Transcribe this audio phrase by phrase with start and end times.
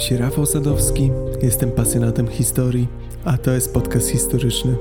[0.00, 1.10] się Rafał Sadowski,
[1.42, 2.88] jestem pasjonatem historii,
[3.24, 4.76] a to jest podcast historyczny.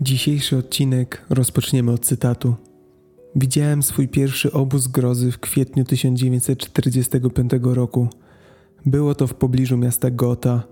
[0.00, 2.54] Dzisiejszy odcinek rozpoczniemy od cytatu.
[3.36, 8.08] Widziałem swój pierwszy obóz grozy w kwietniu 1945 roku.
[8.86, 10.62] Było to w pobliżu miasta Gotha.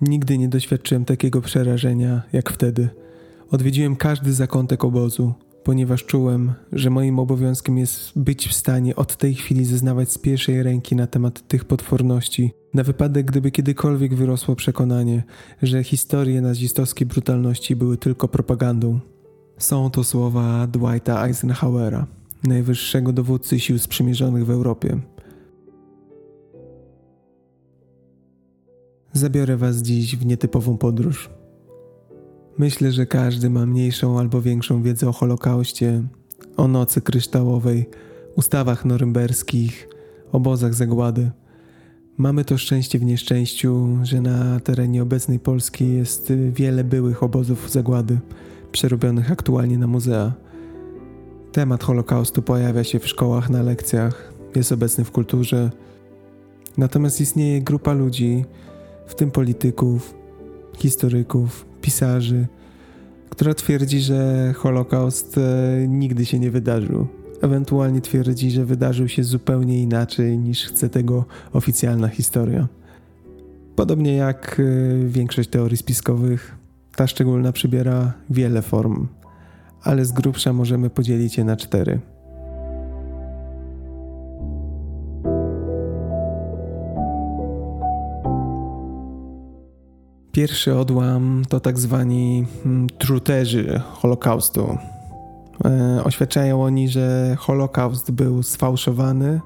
[0.00, 2.88] Nigdy nie doświadczyłem takiego przerażenia jak wtedy.
[3.50, 9.34] Odwiedziłem każdy zakątek obozu ponieważ czułem, że moim obowiązkiem jest być w stanie od tej
[9.34, 15.22] chwili zeznawać z pierwszej ręki na temat tych potworności, na wypadek gdyby kiedykolwiek wyrosło przekonanie,
[15.62, 19.00] że historie nazistowskiej brutalności były tylko propagandą.
[19.58, 22.06] Są to słowa Dwighta Eisenhowera,
[22.42, 25.00] najwyższego dowódcy sił sprzymierzonych w Europie.
[29.12, 31.30] Zabiorę Was dziś w nietypową podróż.
[32.58, 36.02] Myślę, że każdy ma mniejszą albo większą wiedzę o Holokauście,
[36.56, 37.88] o nocy kryształowej,
[38.36, 39.88] ustawach norymberskich,
[40.32, 41.30] obozach zagłady.
[42.16, 48.18] Mamy to szczęście w nieszczęściu, że na terenie obecnej Polski jest wiele byłych obozów zagłady,
[48.72, 50.32] przerobionych aktualnie na muzea.
[51.52, 55.70] Temat Holokaustu pojawia się w szkołach, na lekcjach, jest obecny w kulturze.
[56.78, 58.44] Natomiast istnieje grupa ludzi,
[59.06, 60.14] w tym polityków,
[60.78, 62.46] historyków, pisarzy,
[63.30, 67.06] która twierdzi, że Holokaust e, nigdy się nie wydarzył.
[67.42, 72.68] Ewentualnie twierdzi, że wydarzył się zupełnie inaczej niż chce tego oficjalna historia.
[73.76, 74.64] Podobnie jak e,
[75.08, 76.56] większość teorii spiskowych,
[76.96, 79.06] ta szczególna przybiera wiele form,
[79.82, 82.00] ale z grubsza możemy podzielić je na cztery.
[90.34, 94.78] Pierwszy odłam to tak zwani hmm, truterzy Holokaustu.
[95.64, 99.40] E, oświadczają oni, że Holokaust był sfałszowany,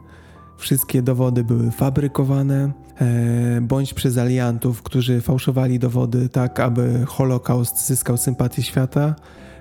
[0.58, 8.16] wszystkie dowody były fabrykowane, e, bądź przez aliantów, którzy fałszowali dowody tak, aby Holokaust zyskał
[8.16, 9.14] sympatię świata,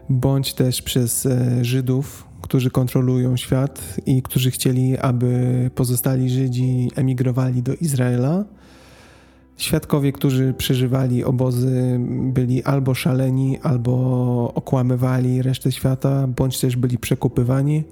[0.09, 7.63] bądź też przez e, Żydów, którzy kontrolują świat i którzy chcieli, aby pozostali Żydzi emigrowali
[7.63, 8.45] do Izraela.
[9.57, 17.83] Świadkowie, którzy przeżywali obozy, byli albo szaleni, albo okłamywali resztę świata, bądź też byli przekupywani.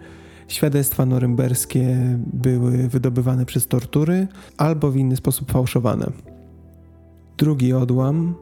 [0.48, 1.98] Świadectwa norymberskie
[2.34, 4.28] były wydobywane przez tortury
[4.58, 6.12] albo w inny sposób fałszowane.
[7.38, 8.36] Drugi odłam,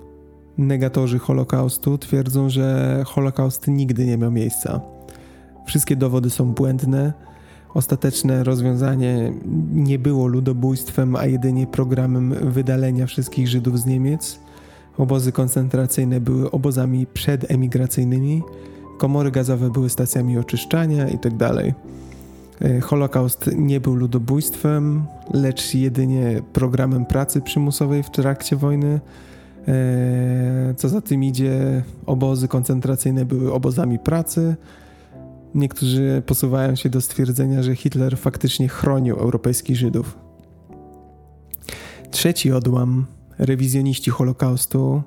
[0.57, 4.81] negatorzy Holokaustu, twierdzą, że Holokaust nigdy nie miał miejsca.
[5.65, 7.13] Wszystkie dowody są błędne
[7.73, 9.33] Ostateczne rozwiązanie
[9.73, 14.39] nie było ludobójstwem, a jedynie programem wydalenia wszystkich Żydów z Niemiec.
[14.97, 18.41] Obozy koncentracyjne były obozami przedemigracyjnymi,
[18.97, 21.37] komory gazowe były stacjami oczyszczania itd.
[21.37, 21.65] Tak
[22.69, 28.99] e, Holokaust nie był ludobójstwem, lecz jedynie programem pracy przymusowej w trakcie wojny.
[29.67, 34.55] E, co za tym idzie, obozy koncentracyjne były obozami pracy,
[35.55, 40.17] Niektórzy posuwają się do stwierdzenia, że Hitler faktycznie chronił europejskich Żydów.
[42.11, 43.05] Trzeci odłam,
[43.37, 45.01] rewizjoniści Holokaustu,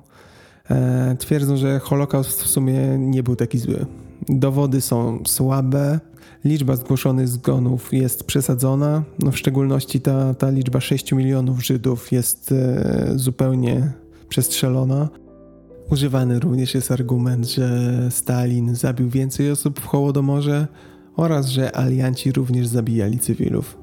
[0.69, 3.85] e, twierdzą, że Holokaust w sumie nie był taki zły.
[4.29, 5.99] Dowody są słabe,
[6.45, 12.51] liczba zgłoszonych zgonów jest przesadzona, no w szczególności ta, ta liczba 6 milionów Żydów jest
[12.51, 13.91] e, zupełnie
[14.29, 15.09] przestrzelona.
[15.89, 17.69] Używany również jest argument, że
[18.11, 20.67] Stalin zabił więcej osób w Hołodomorze
[21.15, 23.77] oraz że alianci również zabijali cywilów.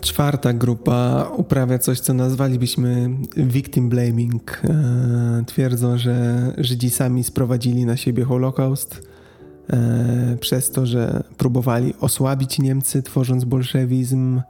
[0.00, 4.62] Czwarta grupa uprawia coś, co nazwalibyśmy victim blaming.
[4.64, 9.02] E, twierdzą, że Żydzi sami sprowadzili na siebie Holokaust
[9.70, 14.40] e, przez to, że próbowali osłabić Niemcy, tworząc bolszewizm,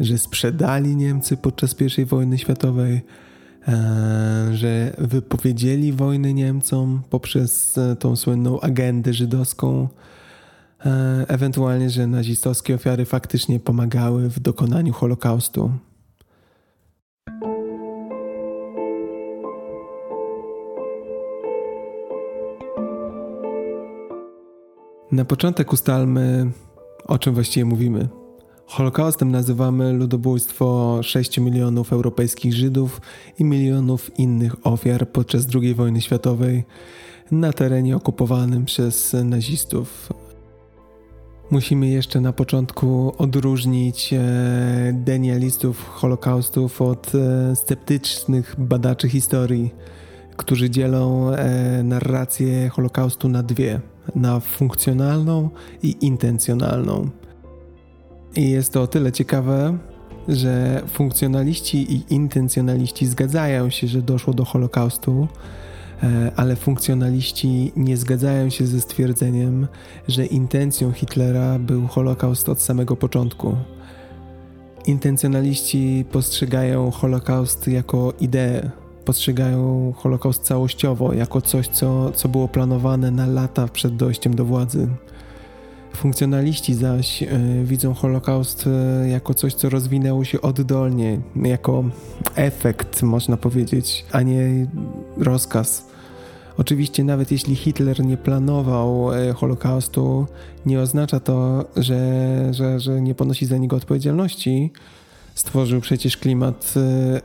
[0.00, 3.02] że sprzedali Niemcy podczas I wojny światowej
[4.52, 9.88] że wypowiedzieli wojnę Niemcom poprzez e, tą słynną agendę żydowską,
[10.86, 15.72] e, ewentualnie, że nazistowskie ofiary faktycznie pomagały w dokonaniu Holokaustu.
[25.12, 26.50] Na początek ustalmy,
[27.06, 28.21] o czym właściwie mówimy.
[28.72, 33.00] Holokaustem nazywamy ludobójstwo 6 milionów europejskich Żydów
[33.38, 36.64] i milionów innych ofiar podczas II wojny światowej
[37.30, 40.12] na terenie okupowanym przez nazistów.
[41.50, 44.20] Musimy jeszcze na początku odróżnić e,
[44.92, 49.74] denialistów Holokaustów od e, sceptycznych badaczy historii,
[50.36, 53.80] którzy dzielą e, narrację Holokaustu na dwie–
[54.14, 55.50] na funkcjonalną
[55.82, 57.10] i intencjonalną.
[58.36, 59.78] I jest to o tyle ciekawe,
[60.28, 65.28] że funkcjonaliści i intencjonaliści zgadzają się, że doszło do Holokaustu,
[66.02, 69.66] e, ale funkcjonaliści nie zgadzają się ze stwierdzeniem,
[70.08, 73.56] że intencją Hitlera był Holokaust od samego początku.
[74.86, 78.70] Intencjonaliści postrzegają Holokaust jako ideę,
[79.04, 84.88] postrzegają Holokaust całościowo, jako coś, co, co było planowane na lata przed dojściem do władzy.
[85.96, 87.28] Funkcjonaliści zaś y,
[87.64, 91.84] widzą Holokaust y, jako coś, co rozwinęło się oddolnie, jako
[92.34, 94.66] efekt, można powiedzieć, a nie
[95.16, 95.86] rozkaz.
[96.58, 100.26] Oczywiście, nawet jeśli Hitler nie planował y, Holokaustu,
[100.66, 104.72] nie oznacza to, że, że, że nie ponosi za niego odpowiedzialności.
[105.34, 106.74] Stworzył przecież klimat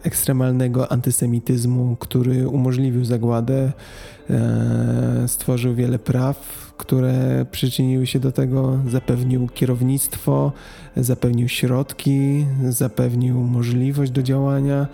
[0.03, 3.71] ekstremalnego antysemityzmu, który umożliwił zagładę,
[5.27, 10.51] stworzył wiele praw, które przyczyniły się do tego, zapewnił kierownictwo,
[10.95, 14.87] zapewnił środki, zapewnił możliwość do działania.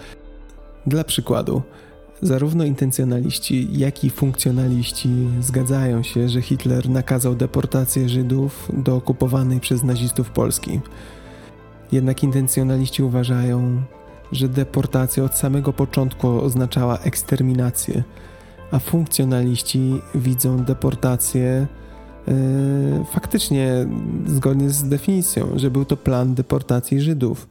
[0.87, 1.61] Dla przykładu,
[2.21, 5.09] zarówno intencjonaliści, jak i funkcjonaliści
[5.41, 10.79] zgadzają się, że Hitler nakazał deportację Żydów do okupowanej przez nazistów Polski.
[11.91, 13.81] Jednak intencjonaliści uważają,
[14.31, 18.03] że deportacja od samego początku oznaczała eksterminację
[18.73, 21.67] a funkcjonaliści widzą deportację
[22.27, 22.33] yy,
[23.11, 23.87] faktycznie
[24.25, 27.49] zgodnie z definicją, że był to plan deportacji Żydów.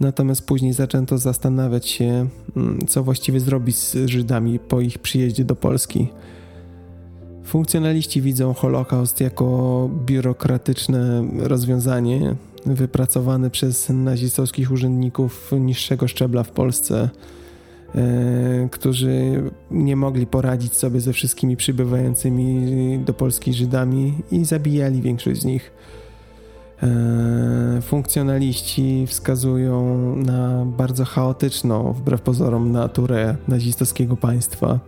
[0.00, 5.56] Natomiast później zaczęto zastanawiać się, mm, co właściwie zrobić z Żydami po ich przyjeździe do
[5.56, 6.08] Polski.
[7.44, 12.34] Funkcjonaliści widzą Holokaust jako biurokratyczne rozwiązanie
[12.66, 17.10] wypracowane przez nazistowskich urzędników niższego szczebla w Polsce
[18.70, 25.44] którzy nie mogli poradzić sobie ze wszystkimi przybywającymi do Polski Żydami i zabijali większość z
[25.44, 25.72] nich.
[26.82, 34.78] E, funkcjonaliści wskazują na bardzo chaotyczną, wbrew pozorom, naturę nazistowskiego państwa.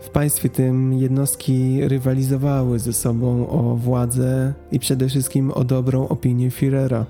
[0.00, 6.50] W państwie tym jednostki rywalizowały ze sobą o władzę i przede wszystkim o dobrą opinię
[6.50, 7.04] Führera.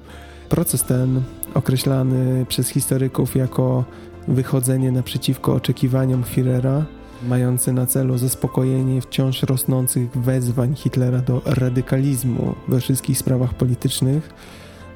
[0.48, 1.22] Proces ten,
[1.54, 3.84] określany przez historyków jako
[4.28, 6.84] wychodzenie naprzeciwko oczekiwaniom Führera,
[7.28, 14.30] mające na celu zaspokojenie wciąż rosnących wezwań Hitlera do radykalizmu we wszystkich sprawach politycznych,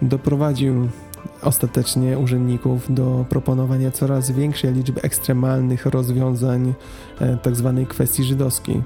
[0.02, 0.88] doprowadził
[1.42, 6.74] ostatecznie urzędników do proponowania coraz większej liczby ekstremalnych rozwiązań
[7.44, 7.74] tzw.
[7.78, 8.82] Tak kwestii żydowskiej.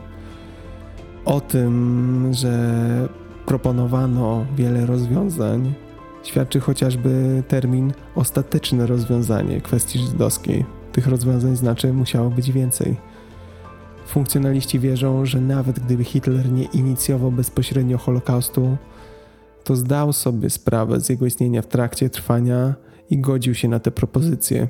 [1.24, 3.08] O tym, że
[3.46, 5.74] proponowano wiele rozwiązań,
[6.26, 10.64] świadczy chociażby termin ostateczne rozwiązanie kwestii żydowskiej.
[10.92, 12.96] Tych rozwiązań znaczy musiało być więcej.
[14.06, 18.76] Funkcjonaliści wierzą, że nawet gdyby Hitler nie inicjował bezpośrednio Holokaustu,
[19.64, 22.74] to zdał sobie sprawę z jego istnienia w trakcie trwania
[23.10, 24.68] i godził się na te propozycje.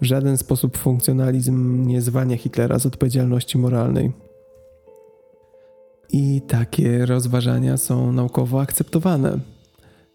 [0.00, 4.12] W żaden sposób funkcjonalizm nie zwania Hitlera z odpowiedzialności moralnej.
[6.12, 9.51] I takie rozważania są naukowo akceptowane.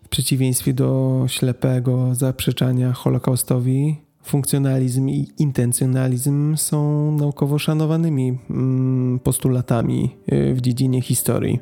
[0.07, 10.53] W przeciwieństwie do ślepego zaprzeczania Holokaustowi, funkcjonalizm i intencjonalizm są naukowo szanowanymi mm, postulatami y,
[10.53, 11.59] w dziedzinie historii.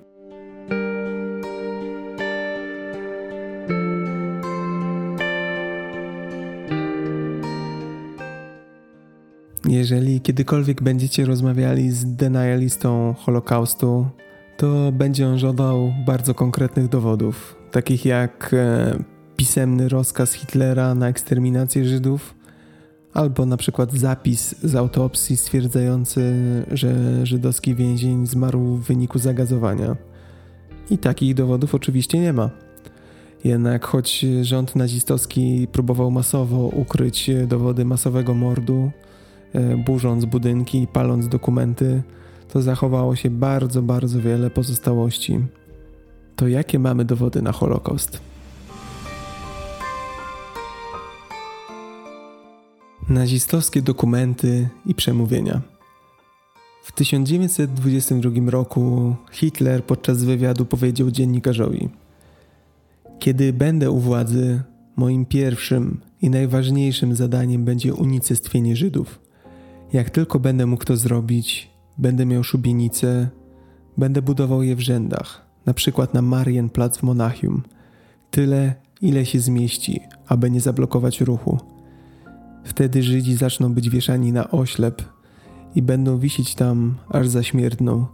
[9.70, 14.08] Jeżeli kiedykolwiek będziecie rozmawiali z denialistą Holokaustu,
[14.58, 18.96] to będzie on żądał bardzo konkretnych dowodów, takich jak e,
[19.36, 22.36] pisemny rozkaz Hitlera na eksterminację Żydów,
[23.14, 26.34] albo na przykład zapis z autopsji stwierdzający,
[26.72, 26.92] że
[27.26, 29.96] żydowski więzień zmarł w wyniku zagazowania.
[30.90, 32.50] I takich dowodów oczywiście nie ma.
[33.44, 38.92] Jednak choć rząd nazistowski próbował masowo ukryć dowody masowego mordu,
[39.54, 42.04] e, burząc budynki i paląc dokumenty,
[42.48, 45.40] to zachowało się bardzo, bardzo wiele pozostałości.
[46.36, 48.22] To jakie mamy dowody na Holokaust?
[53.10, 55.62] Nazistowskie dokumenty i przemówienia.
[56.84, 61.90] W 1922 roku Hitler podczas wywiadu powiedział dziennikarzowi:
[63.20, 64.64] Kiedy będę u władzy,
[64.96, 69.20] moim pierwszym i najważniejszym zadaniem będzie unicestwienie Żydów.
[69.94, 73.30] Jak tylko będę mógł to zrobić, będę miał szubienice,
[73.98, 77.64] będę budował je w rzędach na przykład na Marienplatz w Monachium,
[78.32, 81.60] tyle, ile się zmieści, aby nie zablokować ruchu.
[82.64, 85.02] Wtedy Żydzi zaczną być wieszani na oślep
[85.76, 88.06] i będą wisieć tam, aż zaśmierdną.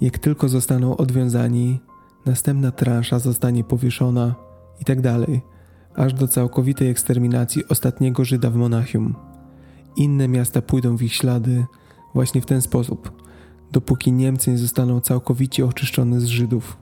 [0.00, 1.80] Jak tylko zostaną odwiązani,
[2.26, 4.34] następna transza zostanie powieszona
[4.80, 5.40] i tak dalej,
[5.94, 9.14] aż do całkowitej eksterminacji ostatniego Żyda w Monachium.
[9.96, 11.64] Inne miasta pójdą w ich ślady
[12.14, 13.23] właśnie w ten sposób,
[13.74, 16.76] dopóki Niemcy nie zostaną całkowicie oczyszczone z Żydów.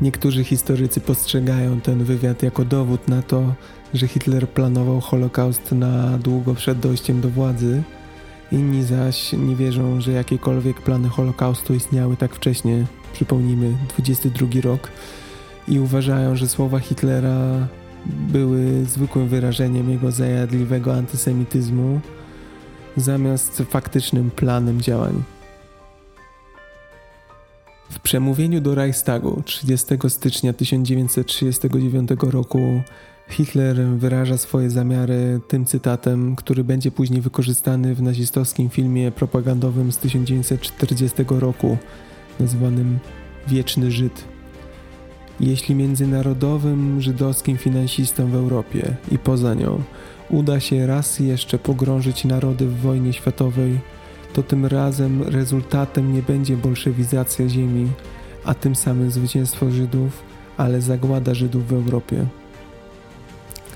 [0.00, 3.54] Niektórzy historycy postrzegają ten wywiad jako dowód na to,
[3.94, 7.82] że Hitler planował Holokaust na długo przed dojściem do władzy.
[8.52, 14.90] Inni zaś nie wierzą, że jakiekolwiek plany Holokaustu istniały tak wcześnie, przypomnijmy 22 rok,
[15.68, 17.68] i uważają, że słowa Hitlera
[18.06, 22.00] były zwykłym wyrażeniem jego zajadliwego antysemityzmu
[22.96, 25.22] zamiast faktycznym planem działań.
[27.90, 32.82] W przemówieniu do Reichstagu 30 stycznia 1939 roku
[33.28, 39.98] Hitler wyraża swoje zamiary tym cytatem, który będzie później wykorzystany w nazistowskim filmie propagandowym z
[39.98, 41.78] 1940 roku,
[42.40, 42.98] nazwanym
[43.48, 44.24] Wieczny Żyd.
[45.40, 49.82] Jeśli międzynarodowym żydowskim finansistom w Europie i poza nią
[50.32, 53.78] uda się raz jeszcze pogrążyć narody w wojnie światowej,
[54.32, 57.88] to tym razem rezultatem nie będzie bolszewizacja ziemi,
[58.44, 60.22] a tym samym zwycięstwo Żydów,
[60.56, 62.26] ale zagłada Żydów w Europie.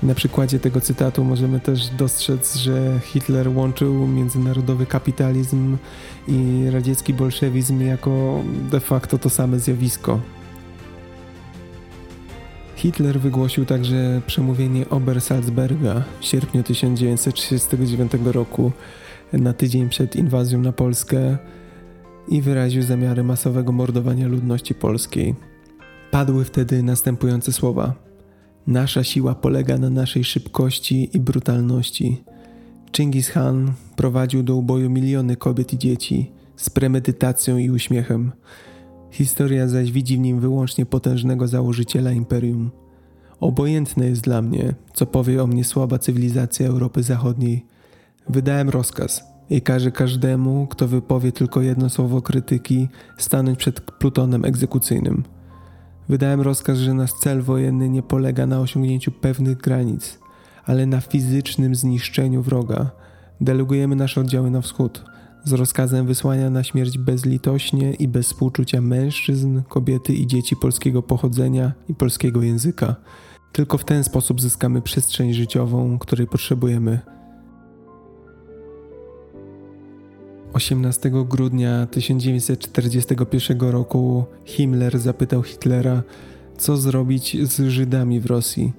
[0.03, 5.77] Na przykładzie tego cytatu możemy też dostrzec, że Hitler łączył międzynarodowy kapitalizm
[6.27, 10.19] i radziecki bolszewizm jako de facto to same zjawisko.
[12.77, 18.71] Hitler wygłosił także przemówienie Obersalzberga w sierpniu 1939 roku,
[19.33, 21.37] na tydzień przed inwazją na Polskę
[22.27, 25.35] i wyraził zamiary masowego mordowania ludności polskiej.
[26.11, 27.93] Padły wtedy następujące słowa:
[28.67, 32.23] Nasza siła polega na naszej szybkości i brutalności.
[32.97, 38.31] Chingis Khan prowadził do uboju miliony kobiet i dzieci z premedytacją i uśmiechem.
[39.11, 42.71] Historia zaś widzi w nim wyłącznie potężnego założyciela imperium.
[43.39, 47.65] Obojętne jest dla mnie, co powie o mnie słaba cywilizacja Europy Zachodniej.
[48.29, 52.87] Wydałem rozkaz i każę każdemu, kto wypowie tylko jedno słowo krytyki,
[53.17, 55.23] stanąć przed plutonem egzekucyjnym.
[56.09, 60.19] Wydałem rozkaz, że nasz cel wojenny nie polega na osiągnięciu pewnych granic,
[60.65, 62.91] ale na fizycznym zniszczeniu wroga.
[63.41, 65.03] Delegujemy nasze oddziały na wschód–
[65.43, 71.71] z rozkazem wysłania na śmierć bezlitośnie i bez współczucia mężczyzn, kobiety i dzieci polskiego pochodzenia
[71.89, 72.95] i polskiego języka.
[73.51, 76.99] Tylko w ten sposób zyskamy przestrzeń życiową, której potrzebujemy.
[80.53, 86.03] 18 grudnia 1941 roku Himmler zapytał Hitlera,
[86.57, 88.73] co zrobić z Żydami w Rosji.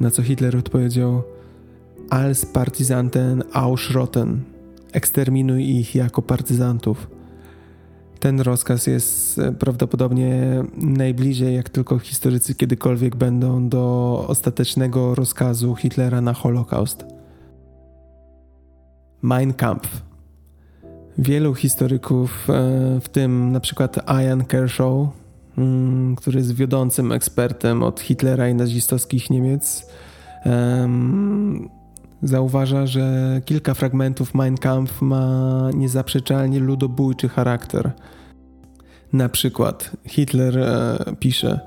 [0.00, 1.22] Na co Hitler odpowiedział:
[2.10, 4.40] Als Partisanten ausschrotten
[4.92, 7.10] eksterminuj ich jako partyzantów.
[8.20, 16.20] Ten rozkaz jest e, prawdopodobnie najbliżej, jak tylko historycy kiedykolwiek będą, do ostatecznego rozkazu Hitlera
[16.20, 17.04] na Holokaust.
[19.22, 20.02] Mein Kampf.
[21.18, 25.08] Wielu historyków, e, w tym na przykład Ian Kershaw,
[25.58, 29.86] mm, który jest wiodącym ekspertem od Hitlera i nazistowskich Niemiec,
[32.22, 37.92] Zauważa, że kilka fragmentów Mein Kampf ma niezaprzeczalnie ludobójczy charakter.
[39.12, 41.60] Na przykład Hitler e, pisze: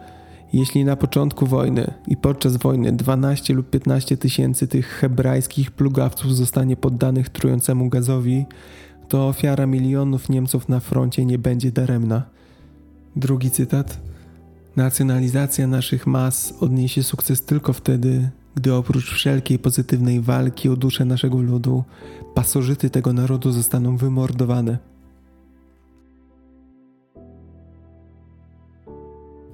[0.54, 6.76] Jeśli na początku wojny i podczas wojny 12 lub 15 tysięcy tych hebrajskich plugawców zostanie
[6.78, 8.46] poddanych trującemu gazowi,
[9.08, 12.24] to ofiara milionów Niemców na froncie nie będzie daremna.
[13.16, 14.00] Drugi cytat.
[14.76, 21.42] Nacjonalizacja naszych mas odniesie sukces tylko wtedy, gdy oprócz wszelkiej pozytywnej walki o duszę naszego
[21.42, 21.84] ludu,
[22.34, 24.78] pasożyty tego narodu zostaną wymordowane.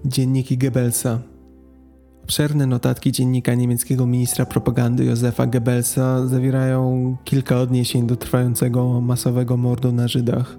[0.05, 1.19] Dzienniki Goebbelsa
[2.23, 9.91] Obszerne notatki dziennika niemieckiego ministra propagandy Józefa Goebbelsa zawierają kilka odniesień do trwającego masowego mordu
[9.91, 10.57] na Żydach.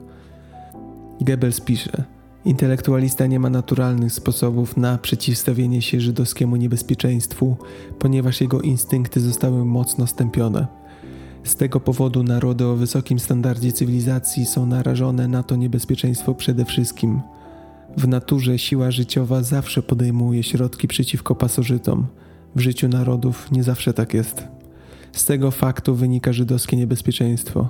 [1.21, 2.05] Goebbels pisze–
[2.45, 7.57] Intelektualista nie ma naturalnych sposobów na przeciwstawienie się żydowskiemu niebezpieczeństwu,
[7.99, 10.67] ponieważ jego instynkty zostały mocno stępione.
[11.45, 17.21] Z tego powodu narody o wysokim standardzie cywilizacji są narażone na to niebezpieczeństwo przede wszystkim.
[17.97, 22.07] W naturze siła życiowa zawsze podejmuje środki przeciwko pasożytom.
[22.57, 24.49] W życiu narodów nie zawsze tak jest.
[25.13, 27.69] Z tego faktu wynika żydowskie niebezpieczeństwo.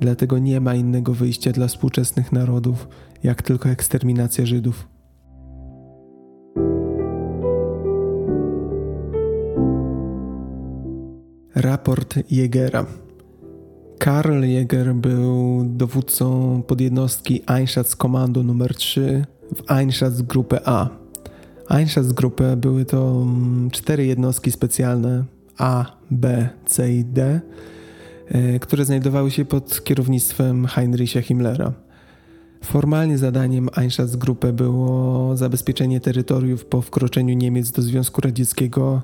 [0.00, 2.88] Dlatego nie ma innego wyjścia dla współczesnych narodów,
[3.24, 4.88] jak tylko eksterminacja Żydów.
[11.54, 12.86] Raport Jägera.
[13.98, 19.24] Karl Jäger był dowódcą podjednostki Einsatzkommando nr 3
[19.56, 20.88] w Einsatzgruppe A.
[21.68, 25.24] Einsatzgruppe były to mm, cztery jednostki specjalne
[25.58, 27.40] A, B, C i D,
[28.28, 31.83] e, które znajdowały się pod kierownictwem Heinricha Himmlera.
[32.64, 39.02] Formalnie zadaniem Einsatzgruppe było zabezpieczenie terytoriów po wkroczeniu Niemiec do Związku Radzieckiego,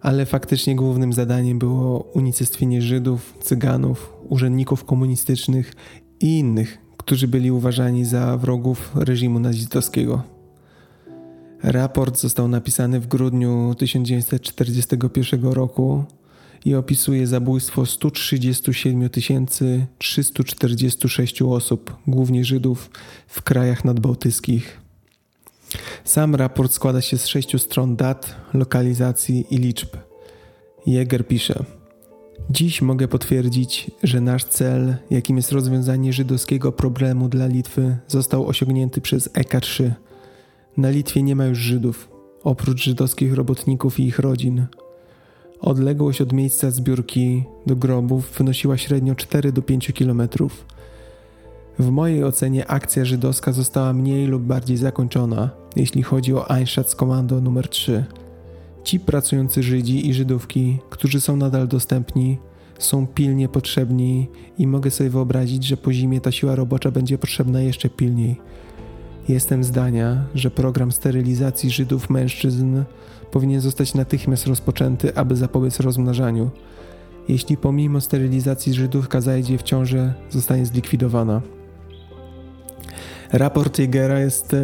[0.00, 5.72] ale faktycznie głównym zadaniem było unicestwienie Żydów, Cyganów, urzędników komunistycznych
[6.20, 10.22] i innych, którzy byli uważani za wrogów reżimu nazistowskiego.
[11.62, 16.04] Raport został napisany w grudniu 1941 roku
[16.64, 19.08] i opisuje zabójstwo 137
[19.98, 22.90] 346 osób, głównie Żydów,
[23.26, 24.80] w krajach nadbałtyckich.
[26.04, 29.88] Sam raport składa się z sześciu stron dat, lokalizacji i liczb.
[30.86, 31.64] Jäger pisze:
[32.50, 39.00] Dziś mogę potwierdzić, że nasz cel, jakim jest rozwiązanie żydowskiego problemu dla Litwy, został osiągnięty
[39.00, 39.90] przez EK3.
[40.76, 42.08] Na Litwie nie ma już Żydów,
[42.42, 44.66] oprócz żydowskich robotników i ich rodzin.
[45.60, 50.66] Odległość od miejsca zbiórki do grobów wynosiła średnio 4 do 5 kilometrów.
[51.78, 57.68] W mojej ocenie akcja żydowska została mniej lub bardziej zakończona, jeśli chodzi o Einsatzkommando nr
[57.68, 58.04] 3.
[58.84, 62.38] Ci pracujący Żydzi i Żydówki, którzy są nadal dostępni,
[62.78, 67.62] są pilnie potrzebni i mogę sobie wyobrazić, że po zimie ta siła robocza będzie potrzebna
[67.62, 68.40] jeszcze pilniej.
[69.30, 72.82] Jestem zdania, że program sterylizacji Żydów mężczyzn
[73.30, 76.50] powinien zostać natychmiast rozpoczęty, aby zapobiec rozmnażaniu.
[77.28, 81.42] Jeśli pomimo sterylizacji Żydówka zajdzie w ciążę, zostanie zlikwidowana.
[83.32, 84.60] Raport Jägera jest e,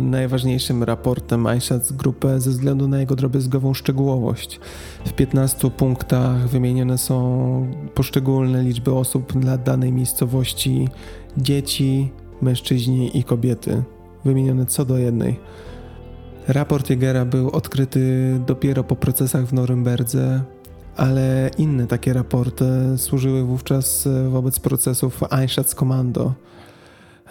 [0.00, 1.46] najważniejszym raportem
[1.82, 4.60] z grupy ze względu na jego drobiazgową szczegółowość.
[5.06, 10.88] W 15 punktach wymienione są poszczególne liczby osób dla danej miejscowości,
[11.36, 12.10] dzieci,
[12.42, 13.82] mężczyźni i kobiety,
[14.24, 15.40] wymienione co do jednej.
[16.48, 20.42] Raport Jägera był odkryty dopiero po procesach w Norymberdze,
[20.96, 22.64] ale inne takie raporty
[22.96, 26.32] służyły wówczas wobec procesów Einsatzkommando.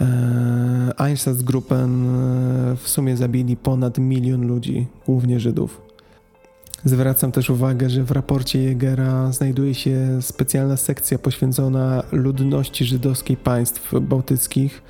[0.01, 5.81] E, Einsatzgruppen e, w sumie zabili ponad milion ludzi, głównie Żydów.
[6.85, 13.93] Zwracam też uwagę, że w raporcie Jägera znajduje się specjalna sekcja poświęcona ludności żydowskiej państw
[14.01, 14.81] bałtyckich,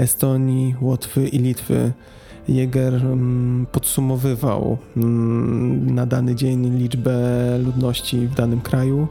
[0.00, 1.92] Estonii, Łotwy i Litwy.
[2.48, 7.12] Jäger mm, podsumowywał mm, na dany dzień liczbę
[7.58, 9.08] ludności w danym kraju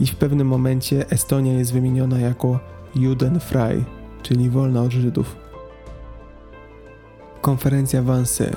[0.00, 2.58] i w pewnym momencie Estonia jest wymieniona jako
[2.94, 3.84] Judenfrei,
[4.22, 5.36] czyli wolna od Żydów.
[7.40, 8.50] Konferencja Wannsee.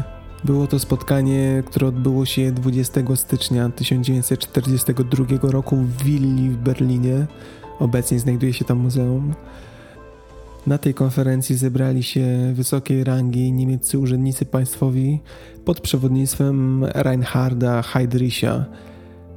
[0.44, 7.28] Było to spotkanie, które odbyło się 20 stycznia 1942 roku w willi w Berlinie.
[7.80, 9.34] Obecnie znajduje się tam muzeum.
[10.68, 15.20] Na tej konferencji zebrali się wysokiej rangi niemieccy urzędnicy państwowi
[15.66, 18.66] pod przewodnictwem Reinharda Heydricha.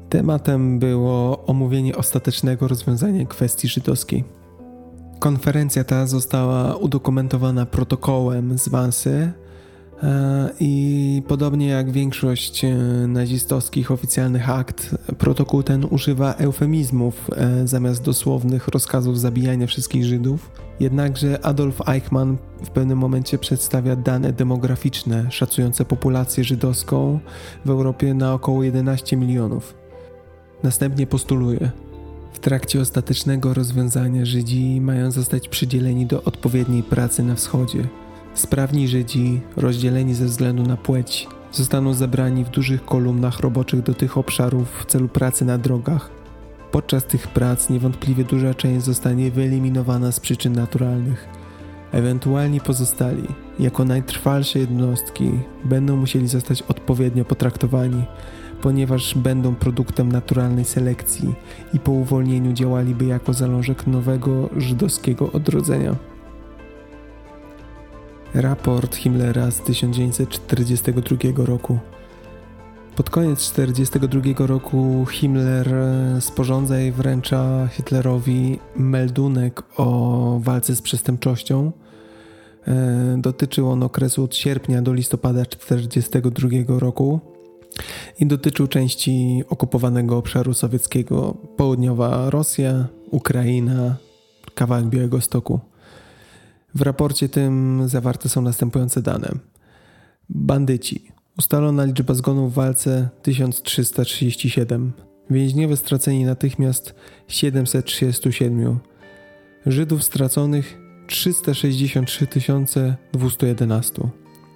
[0.09, 4.25] Tematem było omówienie ostatecznego rozwiązania kwestii żydowskiej.
[5.19, 9.33] Konferencja ta została udokumentowana protokołem z Wansy
[10.61, 18.69] i podobnie jak większość e, nazistowskich oficjalnych akt, protokół ten używa eufemizmów e, zamiast dosłownych
[18.69, 20.51] rozkazów zabijania wszystkich Żydów.
[20.81, 27.21] Jednakże Adolf Eichmann w pewnym momencie przedstawia dane demograficzne szacujące populację żydowską
[27.65, 29.75] w Europie na około 11 milionów.
[30.63, 31.71] Następnie postuluje,
[32.33, 37.89] w trakcie ostatecznego rozwiązania Żydzi mają zostać przydzieleni do odpowiedniej pracy na wschodzie.
[38.39, 44.19] Sprawni Żydzi, rozdzieleni ze względu na płeć, zostaną zabrani w dużych kolumnach roboczych do tych
[44.19, 46.11] obszarów w celu pracy na drogach.
[46.71, 51.29] Podczas tych prac niewątpliwie duża część zostanie wyeliminowana z przyczyn naturalnych.
[51.93, 53.23] Ewentualnie pozostali,
[53.59, 55.31] jako najtrwalsze jednostki,
[55.65, 58.05] będą musieli zostać odpowiednio potraktowani,
[58.63, 61.35] ponieważ będą produktem naturalnej selekcji
[61.75, 66.08] i po uwolnieniu działaliby jako zalążek nowego żydowskiego odrodzenia.
[68.35, 71.79] Raport Himmlera z 1942 roku.
[72.97, 75.75] Pod koniec 1942 roku Himmler
[76.21, 81.73] sporządza i wręcza Hitlerowi meldunek o walce z przestępczością.
[82.67, 87.21] E, dotyczył on okresu od sierpnia do listopada 1942 roku
[88.21, 93.97] i dotyczył części okupowanego obszaru sowieckiego południowa Rosja, Ukraina,
[94.55, 95.61] kawałek Białego Stoku.
[96.75, 99.31] W raporcie tym zawarte są następujące dane.
[100.29, 101.13] Bandyci.
[101.39, 104.93] Ustalona liczba zgonów w walce 1337.
[105.31, 106.95] Więźniowie straceni natychmiast
[107.29, 108.79] 737.
[109.67, 112.27] Żydów straconych 363
[113.13, 114.03] 211.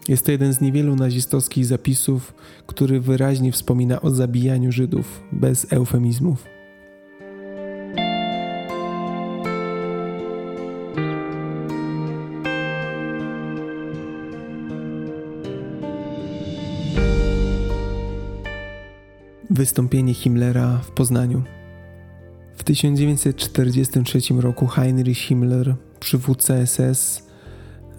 [0.09, 2.35] Jest to jeden z niewielu nazistowskich zapisów,
[2.67, 6.52] który wyraźnie wspomina o zabijaniu Żydów bez eufemizmów.
[19.63, 21.43] Wystąpienie Himmlera w Poznaniu.
[22.57, 27.29] W 1943 roku Heinrich Himmler, przywódca SS,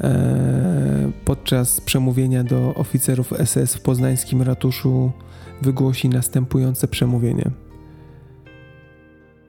[0.01, 5.11] e, podczas przemówienia do oficerów SS w poznańskim ratuszu
[5.61, 7.51] wygłosi następujące przemówienie.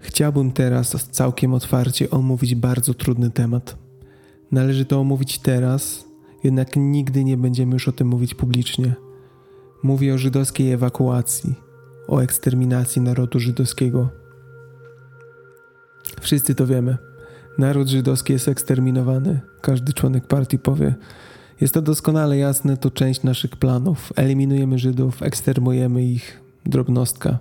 [0.01, 3.77] Chciałbym teraz całkiem otwarcie omówić bardzo trudny temat.
[4.53, 6.05] Należy to omówić teraz,
[6.45, 8.95] jednak nigdy nie będziemy już o tym mówić publicznie.
[9.83, 11.65] Mówię o żydowskiej ewakuacji
[12.09, 14.09] o eksterminacji narodu żydowskiego.
[16.21, 16.97] Wszyscy to wiemy.
[17.59, 19.41] Naród żydowski jest eksterminowany.
[19.61, 20.95] Każdy członek partii powie:
[21.61, 24.13] Jest to doskonale jasne, to część naszych planów.
[24.17, 27.39] Eliminujemy Żydów, ekstermujemy ich, drobnostka.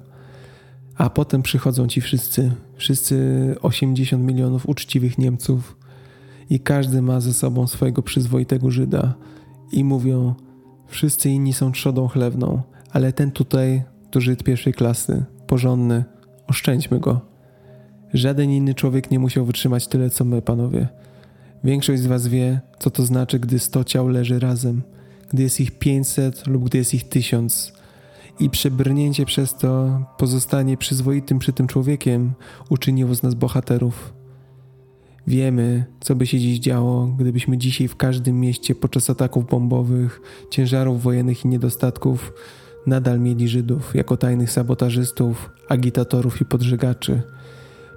[0.97, 3.15] A potem przychodzą ci wszyscy, wszyscy
[3.62, 5.78] 80 milionów uczciwych Niemców,
[6.49, 9.13] i każdy ma ze sobą swojego przyzwoitego Żyda,
[9.71, 10.36] i mówią:
[10.88, 16.04] Wszyscy inni są trzodą chlewną, ale ten tutaj to Żyd pierwszej klasy, porządny,
[16.47, 17.21] oszczędźmy go.
[18.13, 20.88] Żaden inny człowiek nie musiał wytrzymać tyle, co my, panowie.
[21.63, 24.82] Większość z was wie, co to znaczy, gdy sto ciał leży razem,
[25.30, 27.73] gdy jest ich 500 lub gdy jest ich tysiąc.
[28.39, 32.34] I przebrnięcie przez to, pozostanie przyzwoitym przy tym człowiekiem,
[32.69, 34.13] uczyniło z nas bohaterów.
[35.28, 40.21] Wiemy, co by się dziś działo, gdybyśmy dzisiaj w każdym mieście podczas ataków bombowych,
[40.52, 42.34] ciężarów wojennych i niedostatków
[42.88, 47.22] nadal mieli Żydów jako tajnych sabotażystów, agitatorów i podżegaczy.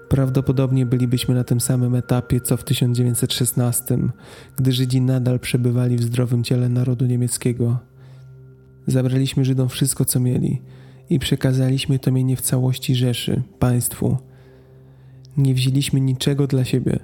[0.08, 3.98] Prawdopodobnie bylibyśmy na tym samym etapie co w 1916,
[4.56, 7.78] gdy Żydzi nadal przebywali w zdrowym ciele narodu niemieckiego.
[8.86, 10.62] Zabraliśmy Żydom wszystko, co mieli
[11.10, 14.16] i przekazaliśmy to mienie w całości Rzeszy, państwu.
[15.36, 16.98] Nie wzięliśmy niczego dla siebie.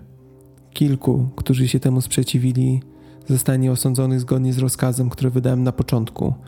[0.73, 2.83] Kilku, którzy się temu sprzeciwili,
[3.29, 6.35] zostanie osądzonych zgodnie z rozkazem, który wydałem na początku–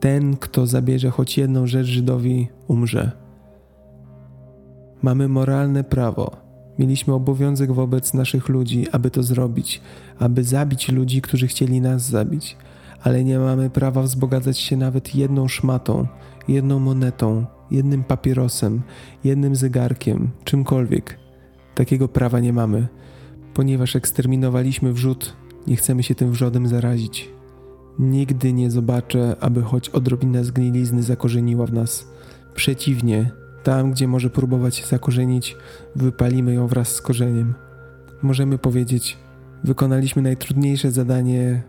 [0.00, 3.12] ten, kto zabierze choć jedną rzecz Żydowi, umrze.
[5.02, 6.36] Mamy moralne prawo.
[6.78, 9.80] Mieliśmy obowiązek wobec naszych ludzi, aby to zrobić,
[10.18, 12.56] aby zabić ludzi, którzy chcieli nas zabić,
[13.02, 16.06] ale nie mamy prawa wzbogacać się nawet jedną szmatą,
[16.48, 18.82] jedną monetą, jednym papierosem,
[19.24, 21.18] jednym zegarkiem, czymkolwiek.
[21.74, 22.88] Takiego prawa nie mamy.
[23.54, 25.36] Ponieważ eksterminowaliśmy wrzód,
[25.66, 27.39] nie chcemy się tym wrzodem zarazić.
[28.00, 32.08] Nigdy nie zobaczę, aby choć odrobina zgnilizny zakorzeniła w nas.
[32.54, 33.30] Przeciwnie,
[33.62, 35.56] tam, gdzie może próbować się zakorzenić,
[35.96, 37.54] wypalimy ją wraz z korzeniem.
[38.22, 39.18] Możemy powiedzieć,
[39.64, 41.62] wykonaliśmy najtrudniejsze zadanie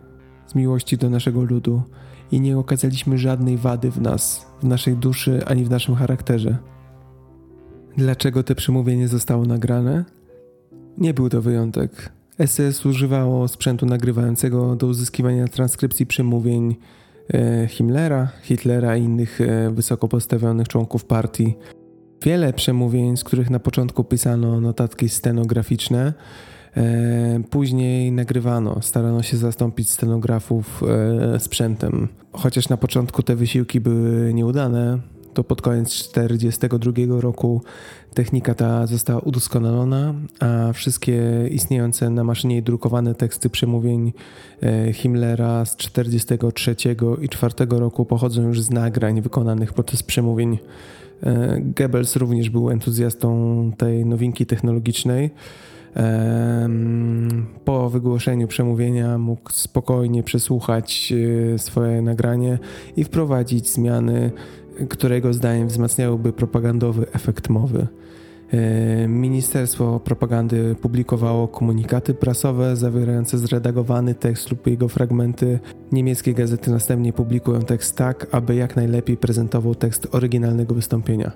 [0.47, 1.83] z miłości do naszego ludu
[2.31, 6.57] i nie okazaliśmy żadnej wady w nas, w naszej duszy ani w naszym charakterze.
[7.97, 10.05] Dlaczego te przemówienie zostało nagrane?
[10.97, 12.20] Nie był to wyjątek.
[12.45, 16.75] SS używało sprzętu nagrywającego do uzyskiwania transkrypcji przemówień
[17.33, 21.55] e, Himmlera, Hitlera i innych e, wysoko postawionych członków partii.
[22.23, 26.13] Wiele przemówień, z których na początku pisano notatki stenograficzne,
[26.77, 30.83] e, później nagrywano, starano się zastąpić stenografów
[31.39, 32.07] sprzętem.
[32.31, 34.99] Chociaż na początku te wysiłki były nieudane,
[35.33, 37.61] to pod koniec 1942 roku
[38.13, 44.13] technika ta została udoskonalona, a wszystkie istniejące na maszynie drukowane teksty przemówień
[44.63, 46.75] e, Himmlera z 1943 i
[47.29, 50.59] 1944 roku pochodzą już z nagrań wykonanych podczas przemówień.
[51.23, 55.31] E, Goebbels również był entuzjastą tej nowinki technologicznej.
[57.65, 61.13] Po wygłoszeniu przemówienia mógł spokojnie przesłuchać
[61.53, 62.59] e, swoje nagranie
[62.95, 64.31] i wprowadzić zmiany
[64.89, 67.87] którego zdaniem wzmacniałyby propagandowy efekt mowy.
[68.51, 75.59] E, Ministerstwo Propagandy publikowało komunikaty prasowe zawierające zredagowany tekst lub jego fragmenty.
[75.91, 81.31] Niemieckie gazety następnie publikują tekst tak, aby jak najlepiej prezentował tekst oryginalnego wystąpienia.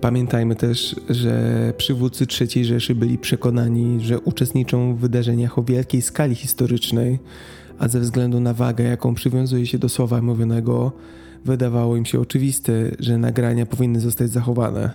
[0.00, 6.34] Pamiętajmy też, że przywódcy III Rzeszy byli przekonani, że uczestniczą w wydarzeniach o wielkiej skali
[6.34, 7.18] historycznej,
[7.78, 10.92] a ze względu na wagę, jaką przywiązuje się do słowa mówionego,
[11.44, 14.90] wydawało im się oczywiste, że nagrania powinny zostać zachowane.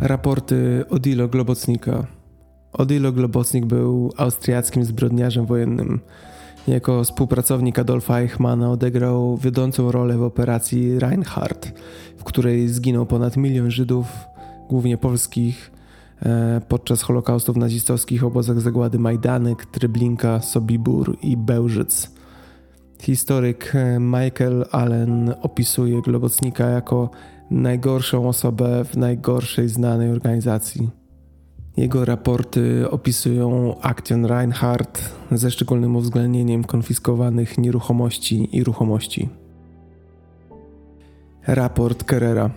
[0.00, 2.06] Raporty Odilo Globocnika.
[2.72, 6.00] Odilo Globocnik był austriackim zbrodniarzem wojennym.
[6.68, 11.72] Jako współpracownik Adolfa Eichmana odegrał wiodącą rolę w operacji Reinhardt,
[12.16, 14.06] w której zginął ponad milion Żydów,
[14.68, 15.72] głównie polskich,
[16.22, 22.19] e, podczas Holokaustu w nazistowskich obozach zagłady Majdanek, Treblinka, Sobibór i Bełżyc.
[23.02, 27.10] Historyk e, Michael Allen opisuje Globocnika jako
[27.50, 30.90] najgorszą osobę w najgorszej znanej organizacji.
[31.76, 39.28] Jego raporty opisują akcję Reinhardt ze szczególnym uwzględnieniem konfiskowanych nieruchomości i ruchomości.
[41.46, 42.50] Raport Kerrera.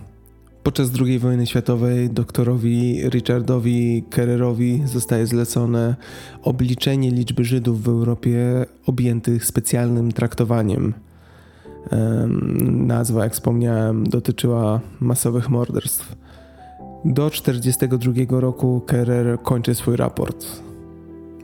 [0.63, 5.95] Podczas II wojny światowej doktorowi Richardowi Kerrerowi zostaje zlecone
[6.43, 10.93] obliczenie liczby Żydów w Europie objętych specjalnym traktowaniem.
[12.71, 16.15] Nazwa, jak wspomniałem, dotyczyła masowych morderstw.
[17.05, 20.45] Do 1942 roku Kerrer kończy swój raport.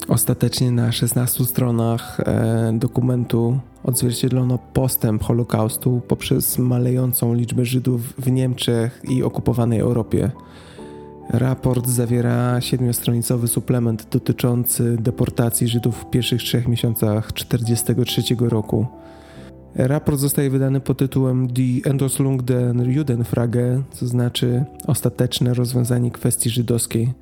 [0.08, 9.02] Ostatecznie na 16 stronach e, dokumentu odzwierciedlono postęp Holokaustu poprzez malejącą liczbę Żydów w Niemczech
[9.10, 10.32] i okupowanej Europie.
[11.30, 18.88] Raport zawiera siedmiostronicowy suplement dotyczący deportacji Żydów w pierwszych trzech miesiącach 1943 roku.
[19.76, 27.14] Raport zostaje wydany pod tytułem Die Endoslung der Judenfrage, co znaczy ostateczne rozwiązanie kwestii żydowskiej.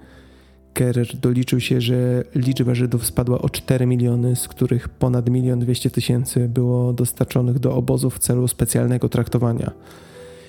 [0.78, 5.90] Kerr doliczył się, że liczba Żydów spadła o 4 miliony, z których ponad 1 200
[5.90, 9.72] tysięcy było dostarczonych do obozów w celu specjalnego traktowania.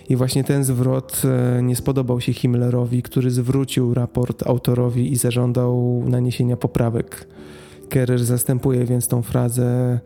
[0.09, 6.03] I właśnie ten zwrot e, nie spodobał się Himmlerowi, który zwrócił raport autorowi i zażądał
[6.07, 7.29] naniesienia poprawek.
[7.89, 9.99] Kerr zastępuje więc tą frazę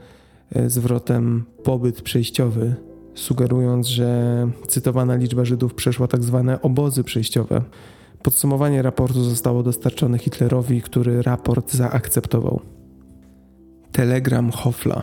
[0.55, 2.75] E, zwrotem pobyt przejściowy,
[3.15, 7.63] sugerując, że cytowana liczba Żydów przeszła tak zwane obozy przejściowe.
[8.23, 12.61] Podsumowanie raportu zostało dostarczone Hitlerowi, który raport zaakceptował.
[13.93, 15.03] Telegram Hofla.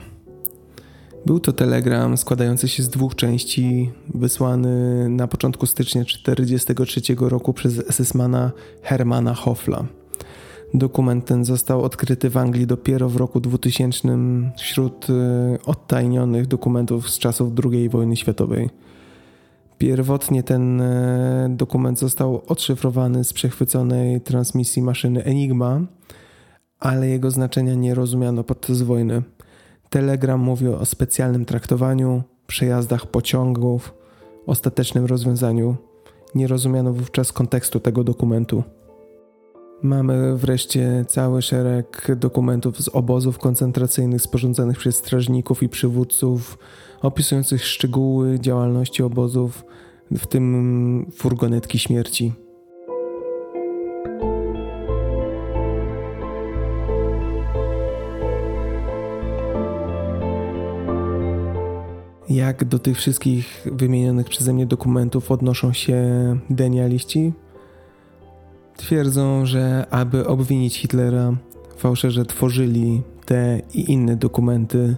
[1.26, 7.78] Był to telegram składający się z dwóch części, wysłany na początku stycznia 1943 roku przez
[7.78, 8.52] SS-mana
[8.82, 9.86] Hermana Hofla.
[10.74, 14.18] Dokument ten został odkryty w Anglii dopiero w roku 2000
[14.58, 15.14] wśród y,
[15.66, 18.70] odtajnionych dokumentów z czasów II wojny światowej.
[19.80, 25.82] Pierwotnie ten y, dokument został odszyfrowany z przechwyconej transmisji maszyny Enigma,
[26.80, 29.22] ale jego znaczenia nie rozumiano podczas wojny.
[29.90, 33.94] Telegram mówił o specjalnym traktowaniu, przejazdach pociągów,
[34.46, 35.76] ostatecznym rozwiązaniu.
[36.36, 38.64] Nie rozumiano wówczas kontekstu tego dokumentu.
[39.82, 46.58] Mamy wreszcie cały szereg dokumentów z obozów koncentracyjnych sporządzonych przez strażników i przywódców,
[47.02, 49.66] opisujących szczegóły działalności obozów,
[50.12, 52.34] w tym furgonetki śmierci.
[62.30, 66.04] Jak do tych wszystkich wymienionych przeze mnie dokumentów odnoszą się
[66.50, 67.34] denialiści?
[68.78, 71.34] Twierdzą, że aby obwinić Hitlera,
[71.78, 74.96] fałszerze tworzyli te i inne dokumenty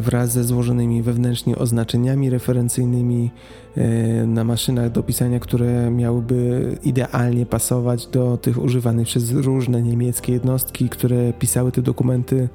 [0.00, 3.30] wraz ze złożonymi wewnętrznie oznaczeniami referencyjnymi
[3.76, 10.32] e, na maszynach do pisania, które miałyby idealnie pasować do tych używanych przez różne niemieckie
[10.32, 12.48] jednostki, które pisały te dokumenty,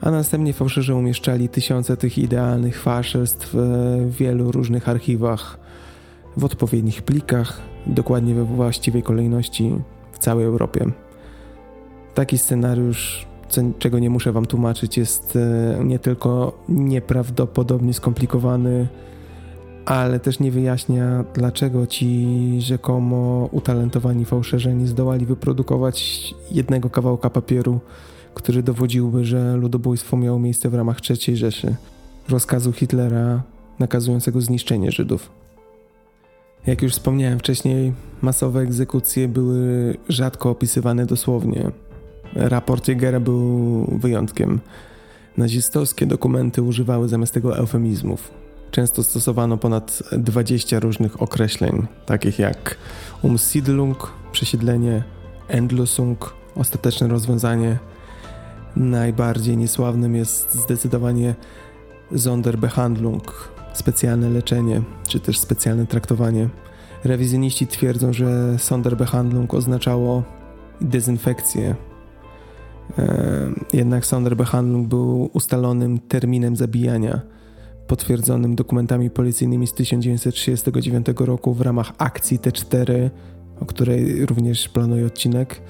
[0.00, 5.58] a następnie fałszerze umieszczali tysiące tych idealnych fałszerstw w wielu różnych archiwach
[6.36, 9.74] w odpowiednich plikach, dokładnie we właściwej kolejności
[10.12, 10.86] w całej Europie.
[12.14, 13.26] Taki scenariusz,
[13.78, 18.88] czego nie muszę Wam tłumaczyć, jest e, nie tylko nieprawdopodobnie skomplikowany,
[19.84, 22.26] ale też nie wyjaśnia, dlaczego ci
[22.60, 27.80] rzekomo utalentowani fałszerze nie zdołali wyprodukować jednego kawałka papieru,
[28.34, 31.76] który dowodziłby, że ludobójstwo miało miejsce w ramach III Rzeszy,
[32.28, 33.42] rozkazu Hitlera
[33.78, 35.30] nakazującego zniszczenie Żydów.
[36.66, 41.70] Jak już wspomniałem wcześniej, masowe egzekucje były rzadko opisywane dosłownie.
[42.38, 44.60] Raport Jägera był wyjątkiem.
[45.36, 48.30] Nazistowskie dokumenty używały zamiast tego eufemizmów.
[48.70, 52.76] Często stosowano ponad 20 różnych określeń, takich jak
[53.22, 55.02] Umsiedlung, przesiedlenie,
[55.48, 57.78] Endlosung, ostateczne rozwiązanie.
[58.76, 61.34] Najbardziej niesławnym jest zdecydowanie
[62.16, 66.48] Sonderbehandlung, specjalne leczenie, czy też specjalne traktowanie.
[67.04, 70.22] Rewizjoniści twierdzą, że Sonderbehandlung oznaczało
[70.80, 71.87] dezynfekcję.
[73.72, 77.20] Jednak Sonderbehandlung był ustalonym terminem zabijania,
[77.86, 83.10] potwierdzonym dokumentami policyjnymi z 1939 roku w ramach akcji T4,
[83.60, 85.60] o której również planuję odcinek.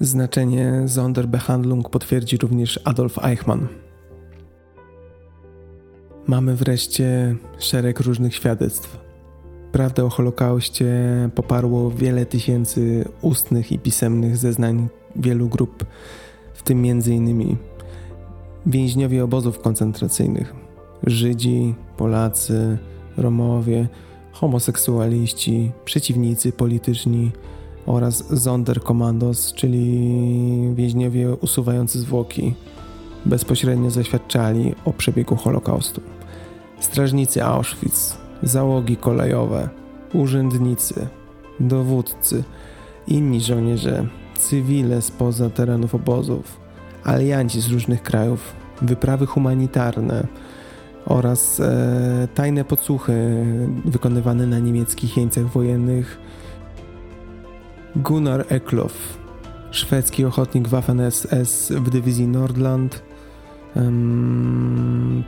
[0.00, 3.68] Znaczenie Sonderbehandlung potwierdzi również Adolf Eichmann.
[6.26, 8.98] Mamy wreszcie szereg różnych świadectw.
[9.72, 10.94] Prawdę o Holokauście
[11.34, 15.84] poparło wiele tysięcy ustnych i pisemnych zeznań wielu grup,
[16.54, 17.56] w tym m.in.
[18.66, 20.54] więźniowie obozów koncentracyjnych,
[21.06, 22.78] Żydzi, Polacy,
[23.16, 23.88] Romowie,
[24.32, 27.30] homoseksualiści, przeciwnicy polityczni
[27.86, 32.54] oraz Sonderkommandos, czyli więźniowie usuwający zwłoki,
[33.26, 36.00] bezpośrednio zaświadczali o przebiegu Holokaustu.
[36.80, 39.68] Strażnicy Auschwitz, załogi kolejowe,
[40.12, 41.06] urzędnicy,
[41.60, 42.44] dowódcy,
[43.06, 44.06] inni żołnierze,
[44.38, 46.60] cywile spoza terenów obozów,
[47.04, 50.26] alianci z różnych krajów, wyprawy humanitarne
[51.06, 53.46] oraz e, tajne podsłuchy
[53.84, 56.18] wykonywane na niemieckich jeńcach wojennych.
[57.96, 59.18] Gunnar Eklof,
[59.70, 63.02] szwedzki ochotnik Waffen-SS w dywizji Nordland,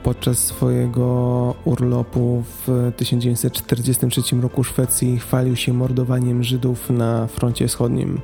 [0.03, 8.21] podczas swojego urlopu w 1943 roku Szwecji chwalił się mordowaniem Żydów na froncie wschodnim.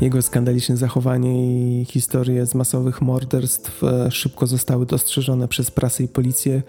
[0.00, 6.08] Jego skandaliczne zachowanie i historie z masowych morderstw e, szybko zostały dostrzeżone przez prasę i
[6.08, 6.62] policję,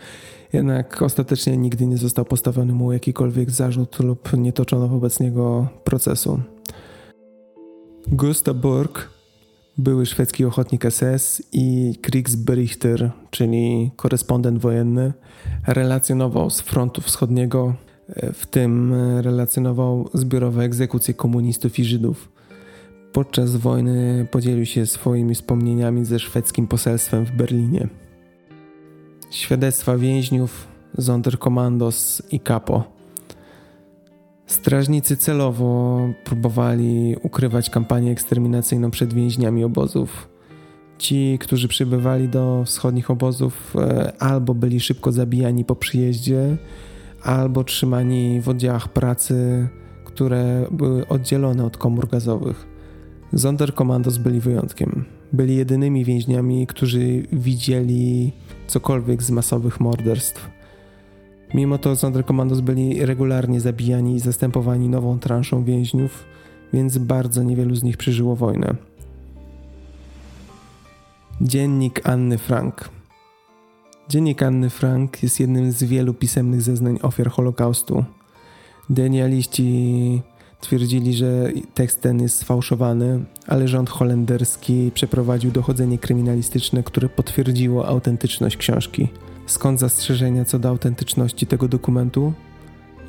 [0.54, 6.40] jednak ostatecznie nigdy nie został postawiony mu jakikolwiek zarzut lub nie toczono wobec niego procesu.
[8.08, 9.10] Gustav Burg,
[9.78, 15.13] były szwedzki ochotnik SS i Kriegsberichter, czyli korespondent wojenny,
[15.68, 17.74] relacjonował z frontu wschodniego,
[18.10, 22.37] e, w tym relacjonował zbiorowe egzekucje komunistów i Żydów.
[23.13, 27.88] Podczas wojny podzielił się swoimi wspomnieniami ze szwedzkim poselstwem w Berlinie.
[29.32, 30.67] Świadectwa więźniów,
[31.00, 32.84] Sonderkommandos i Kapo.
[34.46, 40.30] Strażnicy celowo próbowali ukrywać kampanię eksterminacyjną przed więźniami obozów.
[40.98, 46.58] Ci, którzy przybywali do wschodnich obozów, e, albo byli szybko zabijani po przyjeździe,
[47.24, 49.67] albo trzymani w oddziałach pracy,
[50.06, 52.66] które były oddzielone od komór gazowych.
[53.36, 55.06] Sonderkommandos byli wyjątkiem.
[55.34, 58.34] Byli jedynymi więźniami, którzy widzieli
[58.68, 60.50] cokolwiek z masowych morderstw.
[61.54, 66.24] Mimo to Sonderkommandos byli regularnie zabijani i zastępowani nową transzą więźniów,
[66.74, 68.76] więc bardzo niewielu z nich przeżyło wojnę.
[71.42, 72.90] Dziennik Anny Frank.
[74.10, 78.06] Dziennik Anny Frank jest jednym z wielu pisemnych zeznań ofiar Holokaustu.
[78.90, 80.22] Denialiści
[80.62, 88.58] Twierdzili, że tekst ten jest sfałszowany, ale rząd holenderski przeprowadził dochodzenie kryminalistyczne, które potwierdziło autentyczność
[88.58, 89.10] książki.
[89.46, 92.34] Skąd zastrzeżenia co do autentyczności tego dokumentu?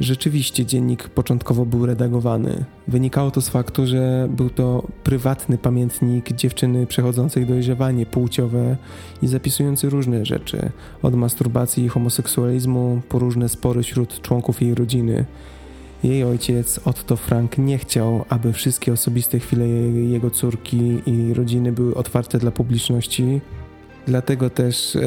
[0.00, 2.64] Rzeczywiście dziennik początkowo był redagowany.
[2.88, 8.76] Wynikało to z faktu, że był to prywatny pamiętnik dziewczyny przechodzącej dojrzewanie płciowe
[9.22, 10.70] i zapisujący różne rzeczy,
[11.02, 15.24] od masturbacji i homoseksualizmu po różne spory wśród członków jej rodziny.
[16.02, 21.94] Jej ojciec, Otto Frank, nie chciał, aby wszystkie osobiste chwile jego córki i rodziny były
[21.94, 23.40] otwarte dla publiczności.
[24.06, 25.00] Dlatego też e,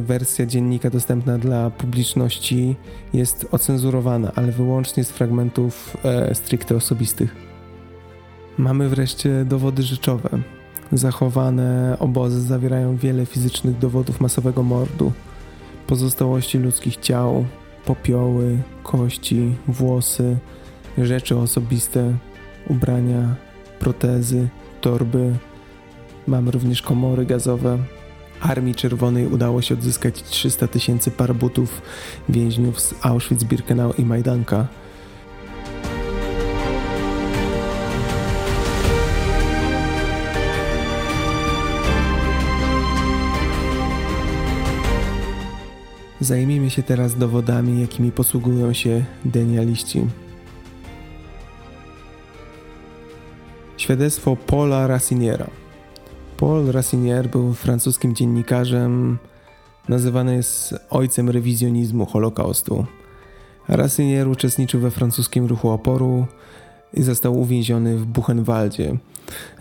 [0.00, 2.76] wersja dziennika dostępna dla publiczności
[3.12, 7.36] jest ocenzurowana, ale wyłącznie z fragmentów e, stricte osobistych.
[8.58, 10.28] Mamy wreszcie dowody rzeczowe.
[10.92, 15.12] Zachowane obozy zawierają wiele fizycznych dowodów masowego mordu,
[15.86, 17.44] pozostałości ludzkich ciał,
[17.84, 20.36] popioły, kości, włosy,
[20.98, 22.16] rzeczy osobiste,
[22.68, 23.34] ubrania,
[23.78, 24.48] protezy,
[24.80, 25.32] torby.
[26.26, 27.78] Mamy również komory gazowe.
[28.40, 31.82] Armii Czerwonej udało się odzyskać 300 tysięcy par butów
[32.28, 34.66] więźniów z Auschwitz, Birkenau i Majdanka.
[46.24, 50.06] Zajmijmy się teraz dowodami, jakimi posługują się denialiści.
[53.76, 55.46] Świadectwo Paula Raciniera.
[56.36, 59.18] Paul Racinier był francuskim dziennikarzem,
[59.88, 62.86] nazywany jest ojcem rewizjonizmu Holokaustu.
[63.68, 66.26] Racinier uczestniczył we francuskim ruchu oporu
[66.94, 68.96] i został uwięziony w Buchenwaldzie.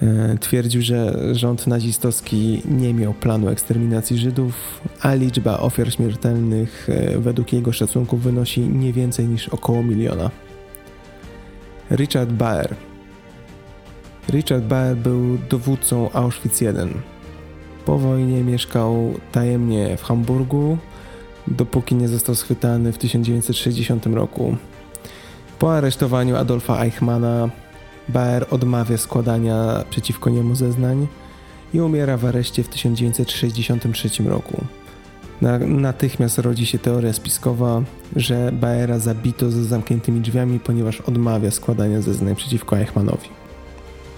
[0.01, 7.19] E, twierdził, że rząd nazistowski nie miał planu eksterminacji Żydów, a liczba ofiar śmiertelnych e,
[7.19, 10.31] według jego szacunków wynosi nie więcej niż około miliona.
[11.91, 12.75] Richard Baer
[14.29, 16.65] Richard Baer był dowódcą Auschwitz I.
[17.85, 20.77] Po wojnie mieszkał tajemnie w Hamburgu,
[21.47, 24.57] dopóki nie został schwytany w 1960 roku.
[25.59, 27.49] Po aresztowaniu Adolfa Eichmana
[28.09, 31.07] Baer odmawia składania przeciwko niemu zeznań
[31.73, 34.63] i umiera w areszcie w 1963 roku.
[35.67, 37.81] Natychmiast rodzi się teoria spiskowa,
[38.15, 43.29] że Baera zabito za zamkniętymi drzwiami, ponieważ odmawia składania zeznań przeciwko Eichmannowi.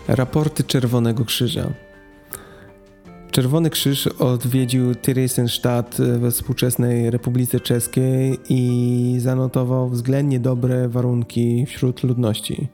[0.08, 1.70] Raporty Czerwonego Krzyża
[3.36, 12.68] Czerwony Krzyż odwiedził Theresienstadt we współczesnej Republice Czeskiej i zanotował względnie dobre warunki wśród ludności.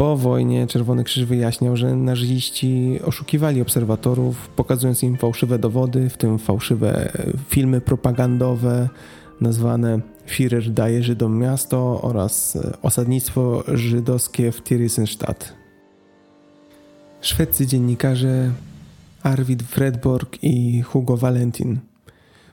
[0.00, 6.38] Po wojnie Czerwony Krzyż wyjaśniał, że naziści oszukiwali obserwatorów, pokazując im fałszywe dowody, w tym
[6.38, 7.12] fałszywe
[7.48, 8.88] filmy propagandowe
[9.40, 15.54] nazwane Führer daje Żydom miasto oraz osadnictwo żydowskie w Theresienstadt.
[17.20, 18.50] Szwedzcy dziennikarze
[19.22, 21.78] Arvid Fredborg i Hugo Valentin.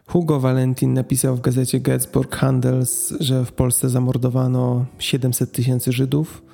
[0.08, 6.48] Hugo Valentin napisał w gazecie Gettysburg Handels, że w Polsce zamordowano 700 tysięcy Żydów.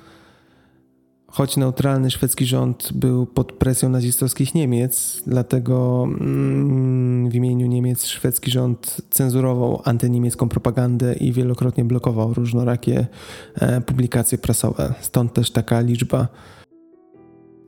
[1.34, 8.50] Choć neutralny szwedzki rząd był pod presją nazistowskich Niemiec, dlatego mm, w imieniu Niemiec szwedzki
[8.50, 13.06] rząd cenzurował antyniemiecką propagandę i wielokrotnie blokował różnorakie
[13.54, 14.94] e, publikacje prasowe.
[15.00, 16.28] Stąd też taka liczba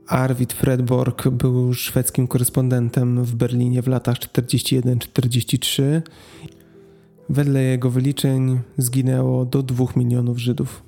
[0.08, 5.82] Arvid Fredborg był szwedzkim korespondentem w Berlinie w latach 41-43.
[7.28, 10.85] Wedle jego wyliczeń zginęło do 2 milionów Żydów.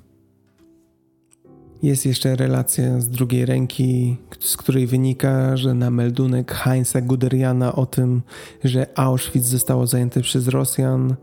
[1.83, 7.85] Jest jeszcze relacja z drugiej ręki, z której wynika, że na meldunek Heinza Guderiana o
[7.85, 8.21] tym,
[8.63, 11.15] że Auschwitz zostało zajęte przez Rosjan,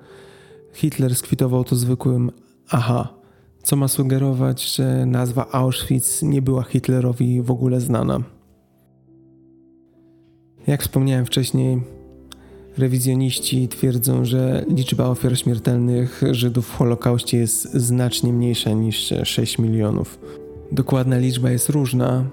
[0.72, 2.30] Hitler skwitował to zwykłym
[2.68, 3.16] aha
[3.66, 8.20] co ma sugerować, że nazwa Auschwitz nie była Hitlerowi w ogóle znana.
[10.66, 11.82] Jak wspomniałem wcześniej,
[12.78, 20.18] rewizjoniści twierdzą, że liczba ofiar śmiertelnych Żydów w Holokauście jest znacznie mniejsza niż 6 milionów.
[20.72, 22.24] Dokładna liczba jest różna.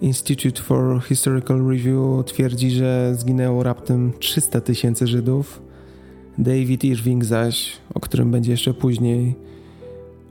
[0.00, 5.62] Institute for Historical Review twierdzi, że zginęło raptem 300 tysięcy Żydów.
[6.38, 9.34] David Irving zaś, o którym będzie jeszcze później,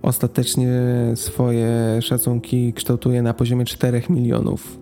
[0.02, 0.72] ostatecznie
[1.16, 4.80] swoje szacunki kształtuje na poziomie 4 milionów.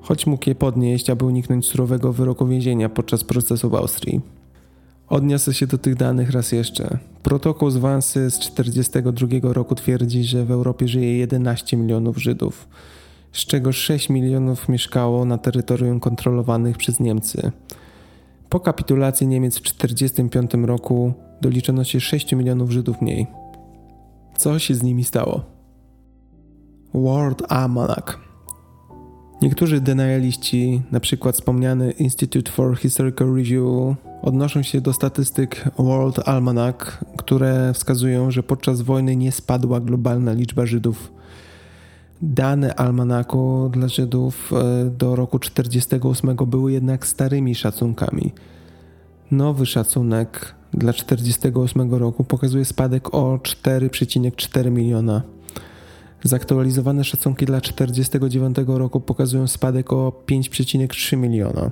[0.00, 4.20] Choć mógł je podnieść, aby uniknąć surowego wyroku więzienia podczas procesu w Austrii.
[5.08, 6.98] Odniosę się do tych danych raz jeszcze.
[7.22, 12.68] Protokół z Wansy z 1942 roku twierdzi, że w Europie żyje 11 milionów Żydów,
[13.32, 17.52] z czego 6 milionów mieszkało na terytorium kontrolowanych przez Niemcy.
[18.48, 23.26] Po kapitulacji Niemiec w 1945 roku doliczono się 6 milionów Żydów mniej.
[24.36, 25.44] Co się z nimi stało?
[26.94, 28.23] World Almanac.
[29.44, 36.76] Niektórzy denialiści, na przykład wspomniany Institute for Historical Review, odnoszą się do statystyk World Almanac,
[37.16, 41.12] które wskazują, że podczas wojny nie spadła globalna liczba Żydów.
[42.22, 48.32] Dane almanaku dla Żydów e, do roku 1948 były jednak starymi szacunkami.
[49.30, 55.33] Nowy szacunek dla 1948 roku pokazuje spadek o 4,4 miliona.
[56.24, 61.70] Zaktualizowane szacunki dla 1949 roku pokazują spadek o 5,3 miliona.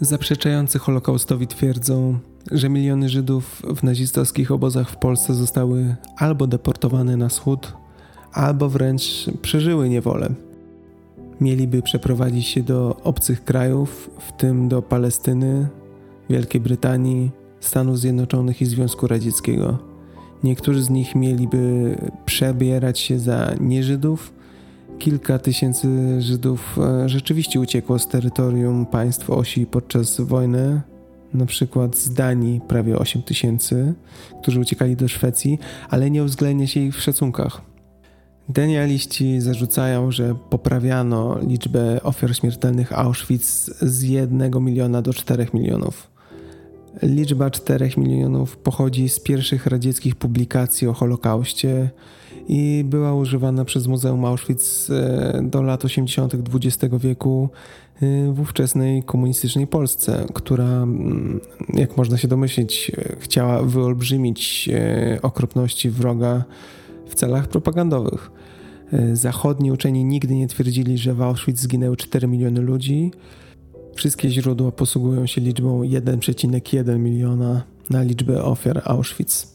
[0.00, 2.18] Zaprzeczający Holokaustowi twierdzą,
[2.50, 7.72] że miliony Żydów w nazistowskich obozach w Polsce zostały albo deportowane na wschód,
[8.32, 10.28] albo wręcz przeżyły niewolę.
[11.40, 15.68] Mieliby przeprowadzić się do obcych krajów, w tym do Palestyny,
[16.30, 17.30] Wielkiej Brytanii,
[17.60, 19.87] Stanów Zjednoczonych i Związku Radzieckiego.
[20.44, 24.32] Niektórzy z nich mieliby przebierać się za nieżydów.
[24.98, 25.88] Kilka tysięcy
[26.22, 30.80] Żydów e, rzeczywiście uciekło z terytorium państw osi podczas wojny,
[31.34, 33.94] na przykład z Danii prawie 8 tysięcy,
[34.42, 35.58] którzy uciekali do Szwecji,
[35.90, 37.60] ale nie uwzględnia się ich w szacunkach.
[38.48, 46.17] Denialiści zarzucają, że poprawiano liczbę ofiar śmiertelnych Auschwitz z 1 miliona do 4 milionów.
[47.02, 51.90] Liczba 4 milionów pochodzi z pierwszych radzieckich publikacji o Holokauście
[52.48, 56.34] i była używana przez Muzeum Auschwitz e, do lat 80.
[56.54, 57.48] XX wieku
[58.02, 61.40] e, w ówczesnej komunistycznej Polsce, która, mm,
[61.74, 66.44] jak można się domyślić, chciała wyolbrzymić e, okropności wroga
[67.06, 68.30] w celach propagandowych.
[69.12, 73.10] Zachodni uczeni nigdy nie twierdzili, że w Auschwitz zginęły 4 miliony ludzi,
[73.98, 79.46] Wszystkie źródła posługują się liczbą 1,1 miliona na liczbę ofiar Auschwitz.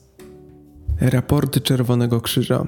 [1.01, 2.67] Raporty Czerwonego Krzyża.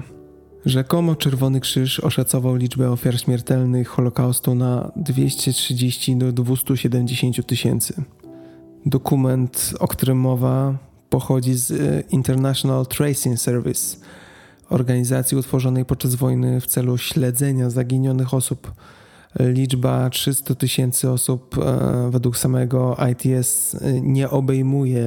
[0.64, 8.02] Rzekomo Czerwony Krzyż oszacował liczbę ofiar śmiertelnych Holokaustu na 230 do 270 tysięcy.
[8.86, 10.78] Dokument, o którym mowa,
[11.10, 13.96] pochodzi z e, International Tracing Service,
[14.70, 18.72] organizacji utworzonej podczas wojny w celu śledzenia zaginionych osób.
[19.40, 25.04] Liczba 300 tysięcy osób e, według samego ITS nie obejmuje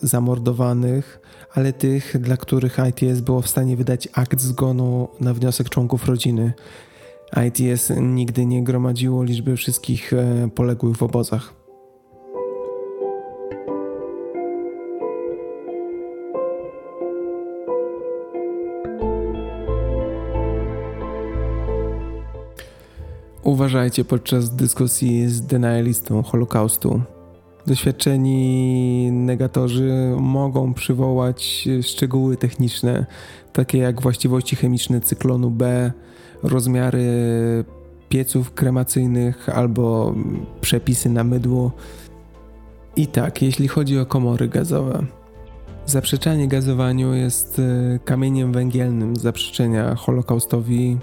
[0.00, 1.20] zamordowanych,
[1.54, 6.52] ale tych, dla których ITS było w stanie wydać akt zgonu na wniosek członków rodziny.
[7.46, 11.65] ITS nigdy nie gromadziło liczby wszystkich e, poległych w obozach.
[23.66, 27.02] Uważajcie podczas dyskusji z denialistą Holokaustu.
[27.66, 33.06] Doświadczeni negatorzy mogą przywołać szczegóły techniczne,
[33.52, 35.92] takie jak właściwości chemiczne cyklonu B,
[36.42, 37.04] rozmiary
[38.08, 40.14] pieców kremacyjnych albo
[40.60, 41.72] przepisy na mydło.
[42.96, 45.06] I tak, jeśli chodzi o komory gazowe.
[45.86, 50.98] Zaprzeczanie gazowaniu jest e, kamieniem węgielnym zaprzeczenia Holokaustowi,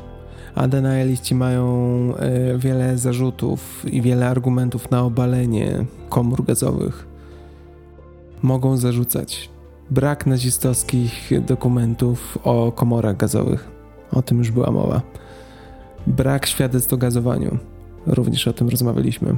[0.55, 1.67] a denialiści mają
[2.15, 7.07] e, wiele zarzutów i wiele argumentów na obalenie komór gazowych.
[8.41, 9.49] Mogą zarzucać
[9.91, 13.71] brak nazistowskich dokumentów o komorach gazowych.
[14.11, 15.01] O tym już była mowa
[16.07, 17.57] Brak świadectw o gazowaniu.
[18.07, 19.37] Również o tym rozmawialiśmy.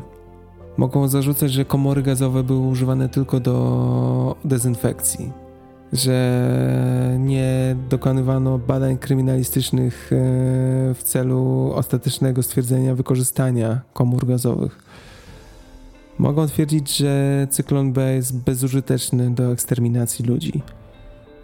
[0.77, 5.31] Mogą zarzucać, że komory gazowe były używane tylko do dezynfekcji,
[5.93, 10.15] że nie dokonywano badań kryminalistycznych e,
[10.93, 14.79] w celu ostatecznego stwierdzenia wykorzystania komór gazowych.
[16.17, 20.61] Mogą twierdzić, że cyklon B jest bezużyteczny do eksterminacji ludzi,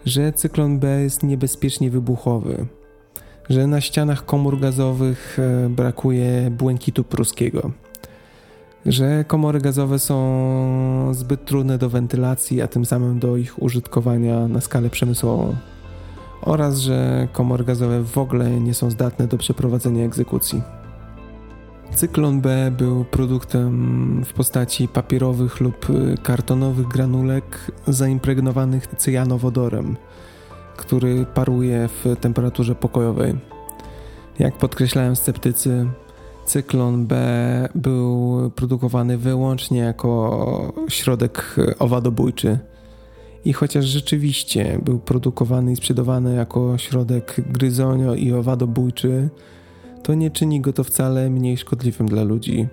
[0.06, 2.66] że cyklon B jest niebezpiecznie wybuchowy,
[3.50, 7.70] że na ścianach komór gazowych e, brakuje błękitu pruskiego,
[8.86, 14.60] że komory gazowe są zbyt trudne do wentylacji, a tym samym do ich użytkowania na
[14.60, 15.56] skalę przemysłową,
[16.42, 20.62] oraz że komory gazowe w ogóle nie są zdatne do przeprowadzenia egzekucji.
[21.94, 25.86] Cyklon B był produktem w postaci papierowych lub
[26.22, 29.96] kartonowych granulek zaimpregnowanych cyjanowodorem
[30.76, 33.34] który paruje w temperaturze pokojowej.
[34.38, 35.86] Jak podkreślają sceptycy,
[36.46, 37.18] cyklon B
[37.74, 42.58] był produkowany wyłącznie jako środek owadobójczy.
[43.44, 49.28] I chociaż rzeczywiście był produkowany i sprzedawany jako środek gryzonio i owadobójczy,
[50.02, 52.68] to nie czyni go to wcale mniej szkodliwym dla ludzi.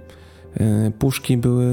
[0.53, 1.69] E, puszki były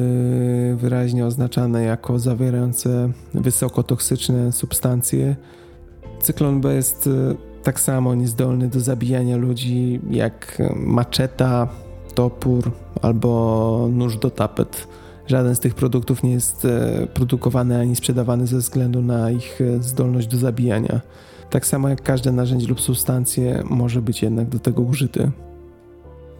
[0.76, 5.36] wyraźnie oznaczane jako zawierające wysokotoksyczne substancje,
[6.20, 11.68] Cyklon B jest e, tak samo niezdolny do zabijania ludzi jak maczeta,
[12.16, 14.88] topór albo nóż do tapet.
[15.26, 19.82] Żaden z tych produktów nie jest e, produkowany ani sprzedawany ze względu na ich e,
[19.82, 21.00] zdolność do zabijania.
[21.50, 25.30] Tak samo jak każde narzędzie lub substancje może być jednak do tego użyty.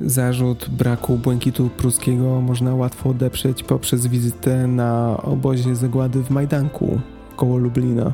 [0.01, 7.01] Zarzut braku błękitu pruskiego można łatwo odeprzeć poprzez wizytę na obozie zagłady w Majdanku
[7.37, 8.12] koło Lublina.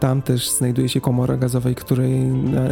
[0.00, 2.18] Tam też znajduje się komora gazowej, której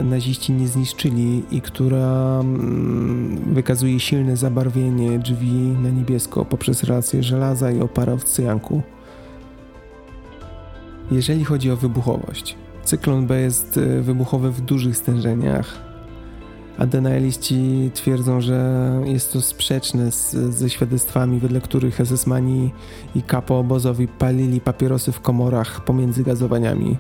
[0.05, 5.53] naziści nie zniszczyli i która mm, wykazuje silne zabarwienie drzwi
[5.83, 8.83] na niebiesko poprzez relację żelaza i opara w cyjanku.
[11.11, 15.86] Jeżeli chodzi o wybuchowość, cyklon B jest e, wybuchowy w dużych stężeniach,
[16.79, 22.71] a denialiści twierdzą, że jest to sprzeczne z, ze świadectwami, wedle których SS-mani
[23.15, 26.97] i kapo obozowi palili papierosy w komorach pomiędzy gazowaniami.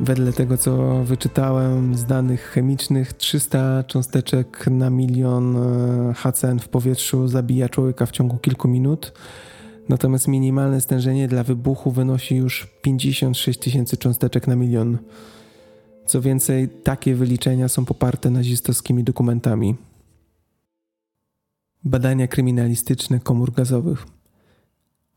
[0.00, 7.28] Wedle tego, co wyczytałem z danych chemicznych, 300 cząsteczek na milion e, HCN w powietrzu
[7.28, 9.12] zabija człowieka w ciągu kilku minut.
[9.88, 14.98] Natomiast minimalne stężenie dla wybuchu wynosi już 56 tysięcy cząsteczek na milion.
[16.06, 19.74] Co więcej, takie wyliczenia są poparte nazistowskimi dokumentami.
[21.84, 24.06] Badania kryminalistyczne komór gazowych.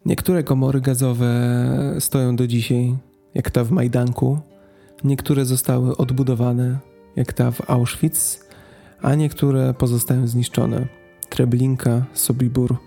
[0.06, 1.30] Niektóre komory gazowe
[2.00, 2.96] stoją do dzisiaj,
[3.34, 4.40] jak ta w Majdanku,
[5.04, 6.80] Niektóre zostały odbudowane,
[7.16, 8.40] jak ta w Auschwitz,
[9.02, 10.88] a niektóre pozostają zniszczone.
[11.30, 12.78] Treblinka, Sobibór.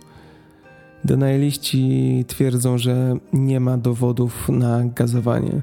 [1.04, 5.62] Denialiści twierdzą, że nie ma dowodów na gazowanie.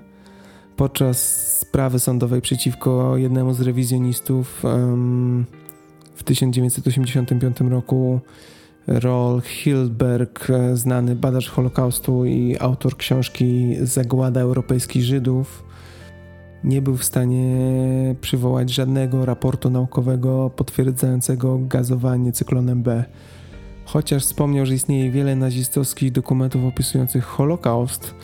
[0.77, 4.63] Podczas sprawy sądowej przeciwko jednemu z rewizjonistów
[6.15, 8.19] w 1985 roku
[8.87, 15.63] Roll Hildberg, znany badacz Holokaustu i autor książki Zagłada europejskich Żydów,
[16.63, 17.55] nie był w stanie
[18.21, 23.03] przywołać żadnego raportu naukowego potwierdzającego gazowanie cyklonem B.
[23.85, 28.15] Chociaż wspomniał, że istnieje wiele nazistowskich dokumentów opisujących Holokaust,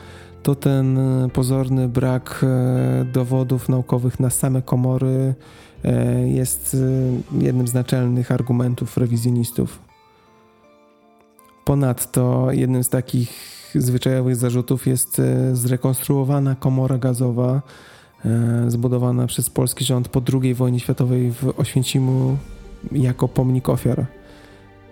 [0.44, 1.00] to ten
[1.34, 2.46] pozorny brak
[3.14, 5.34] dowodów naukowych na same komory
[6.26, 6.78] jest
[7.40, 9.80] jednym z naczelnych argumentów rewizjonistów.
[11.66, 13.30] Ponadto jednym z takich
[13.76, 15.22] zwyczajowych zarzutów jest
[15.54, 17.62] zrekonstruowana komora gazowa
[18.68, 22.38] zbudowana przez polski rząd po II wojnie światowej w Oświęcimu
[22.92, 24.06] jako pomnik ofiar.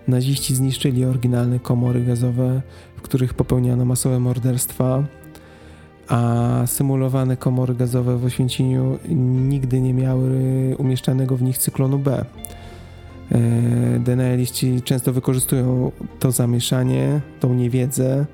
[0.08, 2.62] Naziści zniszczyli oryginalne komory gazowe,
[2.96, 5.04] w których popełniano masowe morderstwa,
[6.08, 8.98] a symulowane komory gazowe w Oświęcimiu
[9.48, 10.30] nigdy nie miały
[10.78, 12.24] umieszczanego w nich cyklonu B.
[13.32, 18.26] E, Denaliści często wykorzystują to zamieszanie, tą niewiedzę.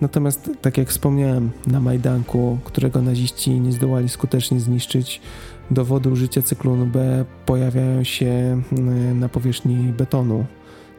[0.00, 5.20] Natomiast, tak jak wspomniałem, na Majdanku, którego naziści nie zdołali skutecznie zniszczyć,
[5.70, 8.62] dowody użycia cyklonu B pojawiają się
[9.14, 10.44] na powierzchni betonu.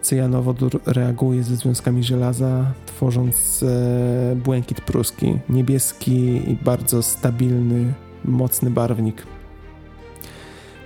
[0.02, 7.94] Cyjanowodór reaguje ze związkami żelaza, tworząc e, błękit pruski, niebieski i bardzo stabilny,
[8.26, 9.24] mocny barwnik.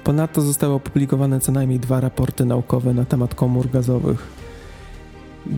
[0.03, 4.27] Ponadto zostały opublikowane co najmniej dwa raporty naukowe na temat komór gazowych.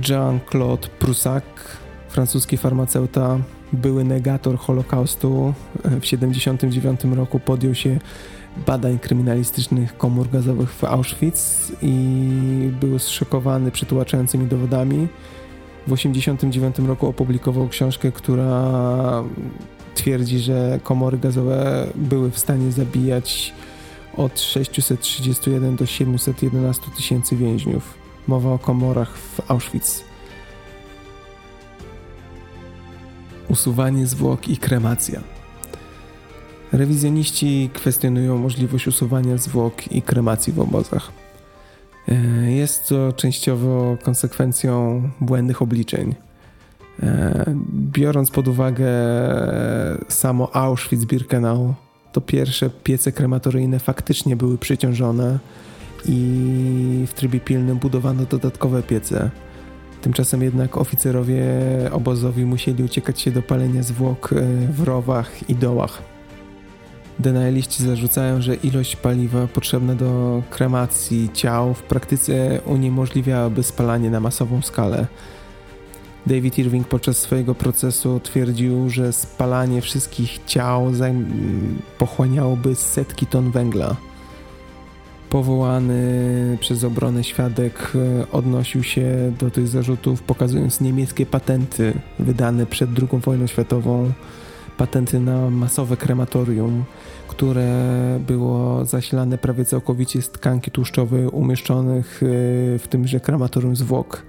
[0.09, 1.43] Jean-Claude Prussac,
[2.09, 3.39] francuski farmaceuta,
[3.73, 5.53] były negator Holokaustu,
[5.83, 7.99] w 1979 roku podjął się
[8.65, 15.07] badań kryminalistycznych komór gazowych w Auschwitz i był zszokowany przytłaczającymi dowodami.
[15.87, 19.23] W 1989 roku opublikował książkę, która
[19.95, 23.53] twierdzi, że komory gazowe były w stanie zabijać
[24.17, 27.93] od 631 do 711 tysięcy więźniów.
[28.27, 30.03] Mowa o komorach w Auschwitz.
[33.49, 35.36] Usuwanie zwłok i kremacja.
[36.71, 41.11] Rewizjoniści kwestionują możliwość usuwania zwłok i kremacji w obozach.
[42.07, 46.15] E, jest to częściowo konsekwencją błędnych obliczeń.
[47.03, 48.87] E, biorąc pod uwagę
[50.07, 51.73] samo Auschwitz-Birkenau,
[52.11, 55.39] to pierwsze piece krematoryjne faktycznie były przeciążone
[56.05, 59.29] i w trybie pilnym budowano dodatkowe piece.
[60.01, 61.43] Tymczasem jednak oficerowie
[61.91, 66.16] obozowi musieli uciekać się do palenia zwłok e, w rowach i dołach.
[67.19, 74.61] Denaliści zarzucają, że ilość paliwa potrzebna do kremacji ciał w praktyce uniemożliwiałaby spalanie na masową
[74.61, 75.07] skalę.
[76.25, 80.91] David Irving podczas swojego procesu twierdził, że spalanie wszystkich ciał
[81.97, 83.95] pochłaniałoby setki ton węgla.
[85.29, 92.89] Powołany przez obronę świadek e, odnosił się do tych zarzutów, pokazując niemieckie patenty wydane przed
[92.99, 94.11] II wojną światową,
[94.77, 96.83] patenty na masowe krematorium,
[97.27, 102.25] które było zasilane prawie całkowicie z tkanki tłuszczowej umieszczonych e,
[102.79, 104.23] w tymże krematorium zwłok.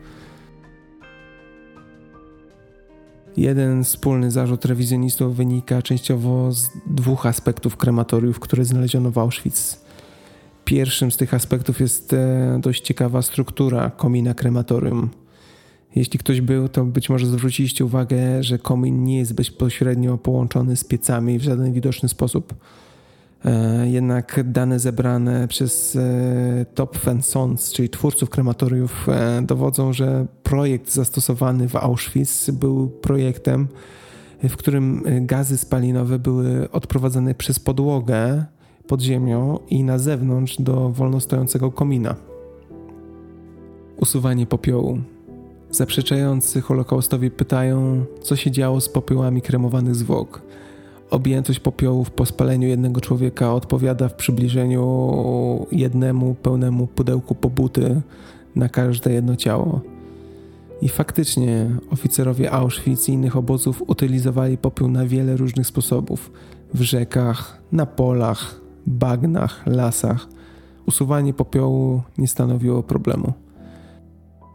[3.37, 9.81] Jeden wspólny zarzut rewizjonistów wynika częściowo z dwóch aspektów krematoriów, które znaleziono w Auschwitz.
[10.65, 15.11] Pierwszym z tych aspektów jest e, dość ciekawa struktura komina krematorium.
[15.97, 20.85] Jeśli ktoś był, to być może zwróciliście uwagę, że komin nie jest bezpośrednio połączony z
[20.85, 22.55] piecami w żaden widoczny sposób.
[23.45, 29.07] E, jednak dane zebrane przez e, Top Sons, czyli twórców krematoriów,
[29.43, 33.69] dowodzą, że projekt zastosowany w Auschwitz był projektem,
[34.43, 38.45] w którym gazy spalinowe były odprowadzane przez podłogę
[38.87, 42.15] pod ziemią i na zewnątrz do wolno stojącego komina.
[43.97, 44.99] Usuwanie popiołu.
[45.71, 50.43] Zaprzeczający Holokaustowi pytają, co się działo z popiołami kremowanych zwłok.
[51.11, 58.01] Objętość popiołów po spaleniu jednego człowieka odpowiada w przybliżeniu jednemu pełnemu pudełku pobuty
[58.57, 59.81] na każde jedno ciało.
[60.83, 66.31] I faktycznie oficerowie Auschwitz i innych obozów utylizowali popiół na wiele różnych sposobów
[66.75, 70.29] w rzekach, na polach, bagnach, lasach,
[70.87, 73.33] usuwanie popiołu nie stanowiło problemu.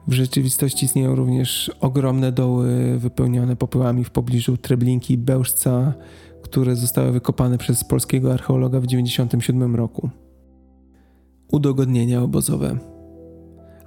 [0.07, 5.93] W rzeczywistości istnieją również ogromne doły wypełnione popiołami w pobliżu Treblinki i Bełżca,
[6.41, 10.09] które zostały wykopane przez polskiego archeologa w 1997 roku.
[11.51, 12.77] Udogodnienia obozowe.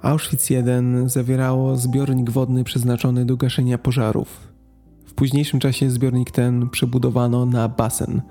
[0.01, 0.55] Auschwitz I
[1.05, 4.53] zawierało zbiornik wodny przeznaczony do gaszenia pożarów.
[5.05, 8.21] W późniejszym czasie zbiornik ten przebudowano na basen–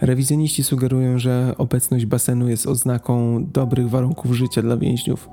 [0.00, 5.28] Rewizjoniści sugerują, że obecność basenu jest oznaką dobrych warunków życia dla więźniów.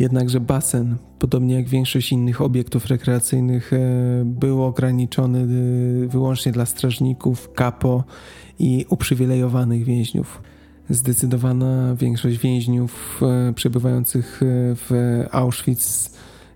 [0.00, 3.78] Jednakże basen, podobnie jak większość innych obiektów rekreacyjnych, e,
[4.24, 8.04] był ograniczony e, wyłącznie dla strażników, kapo
[8.58, 10.42] i uprzywilejowanych więźniów.
[10.90, 14.40] Zdecydowana większość więźniów e, przebywających
[14.76, 16.10] w Auschwitz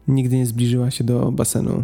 [0.08, 1.82] nigdy nie zbliżyła się do basenu.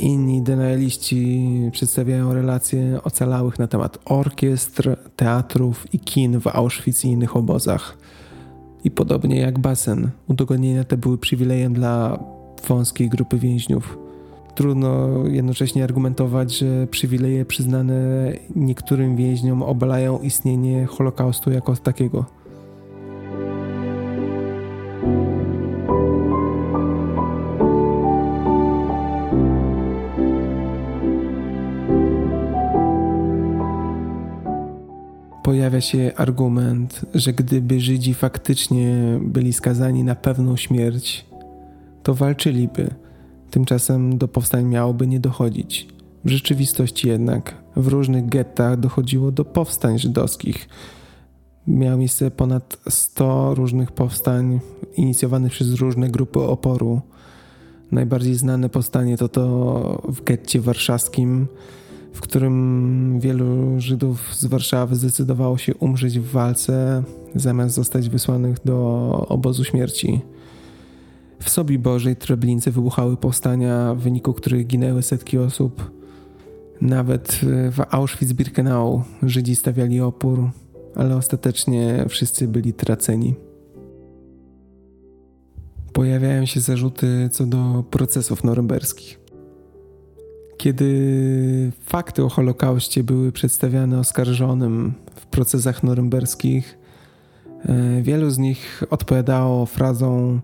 [0.00, 7.36] Inni denialiści przedstawiają relacje ocalałych na temat orkiestr, teatrów i kin w Auschwitz i innych
[7.36, 7.97] obozach.
[8.84, 12.18] I podobnie jak basen, udogodnienia te były przywilejem dla
[12.68, 13.98] wąskiej grupy więźniów.
[14.54, 22.37] Trudno jednocześnie argumentować, że przywileje przyznane niektórym więźniom obalają istnienie Holokaustu jako takiego.
[35.68, 41.26] Pojawia się argument, że gdyby Żydzi faktycznie byli skazani na pewną śmierć,
[42.02, 42.94] to walczyliby.
[43.50, 45.88] Tymczasem do powstań miałoby nie dochodzić.
[46.24, 50.68] W rzeczywistości jednak w różnych gettach dochodziło do powstań żydowskich.
[51.66, 54.60] Miało miejsce ponad 100 różnych powstań
[54.96, 57.00] inicjowanych przez różne grupy oporu.
[57.92, 61.46] Najbardziej znane powstanie to to w getcie warszawskim,
[62.12, 67.02] w którym wielu Żydów z Warszawy zdecydowało się umrzeć w walce,
[67.34, 70.20] zamiast zostać wysłanych do obozu śmierci.
[71.40, 75.90] W Sobi Bożej Treblince wybuchały powstania, w wyniku których ginęły setki osób.
[76.80, 77.40] Nawet
[77.70, 80.50] w Auschwitz-Birkenau Żydzi stawiali opór,
[80.94, 83.34] ale ostatecznie wszyscy byli traceni.
[85.92, 89.27] Pojawiają się zarzuty co do procesów norymberskich.
[90.58, 96.78] Kiedy fakty o Holokauście były przedstawiane oskarżonym w procesach norymberskich,
[97.64, 100.40] e, wielu z nich odpowiadało frazą: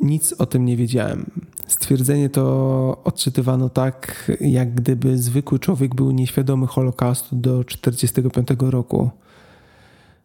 [0.00, 1.30] Nic o tym nie wiedziałem.
[1.66, 9.10] Stwierdzenie to odczytywano tak, jak gdyby zwykły człowiek był nieświadomy Holokaustu do 1945 roku.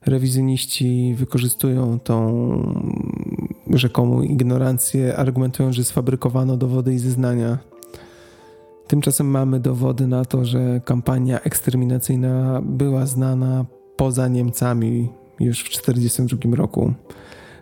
[0.05, 2.23] Rewizjoniści wykorzystują tą
[3.69, 7.72] rzekomą ignorancję, argumentując, że sfabrykowano dowody i zeznania.
[8.87, 13.65] Tymczasem mamy dowody na to, że kampania eksterminacyjna była znana
[13.95, 15.09] poza Niemcami
[15.39, 16.93] już w 1942 roku.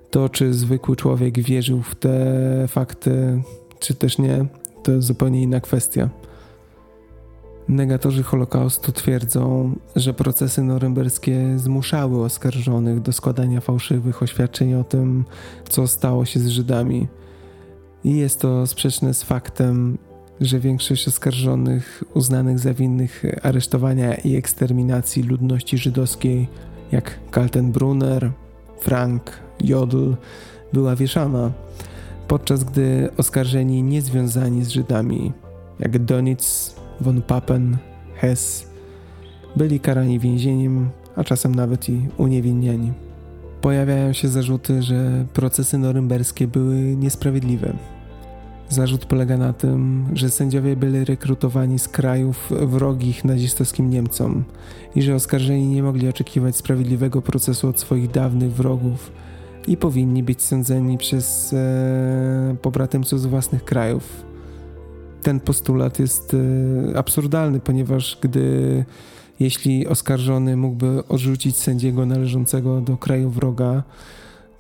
[0.10, 3.42] To, czy zwykły człowiek wierzył w te fakty,
[3.80, 4.46] czy też nie,
[4.84, 6.10] to zupełnie inna kwestia.
[7.68, 15.26] Negatorzy Holokaustu twierdzą, że procesy norymberskie zmuszały oskarżonych do składania fałszywych oświadczeń o tym,
[15.70, 17.08] co stało się z Żydami.
[18.04, 19.98] I jest to sprzeczne z faktem,
[20.42, 26.48] że większość oskarżonych uznanych za winnych aresztowania i eksterminacji ludności żydowskiej,
[26.92, 28.32] jak Kaltenbrunner,
[28.80, 30.14] Frank, Jodl,
[30.74, 31.52] była wieszana,
[32.28, 35.32] podczas gdy oskarżeni niezwiązani z Żydami,
[35.80, 37.78] jak Donitz, von Papen,
[38.16, 38.68] Hess,
[39.56, 42.92] byli karani więzieniem, a czasem nawet i uniewinniani.
[43.62, 47.74] Pojawiają się zarzuty, że procesy norymberskie były niesprawiedliwe
[48.72, 54.44] Zarzut polega na tym, że sędziowie byli rekrutowani z krajów wrogich nazistowskim Niemcom
[54.96, 59.12] i że oskarżeni nie mogli oczekiwać sprawiedliwego procesu od swoich dawnych wrogów
[59.68, 64.26] i powinni być sądzeni przez e, pobratymców z własnych krajów.
[65.22, 66.34] Ten postulat jest
[66.94, 68.86] e, absurdalny, ponieważ gdy
[69.40, 73.84] jeśli oskarżony mógłby odrzucić sędziego należącego do kraju wroga,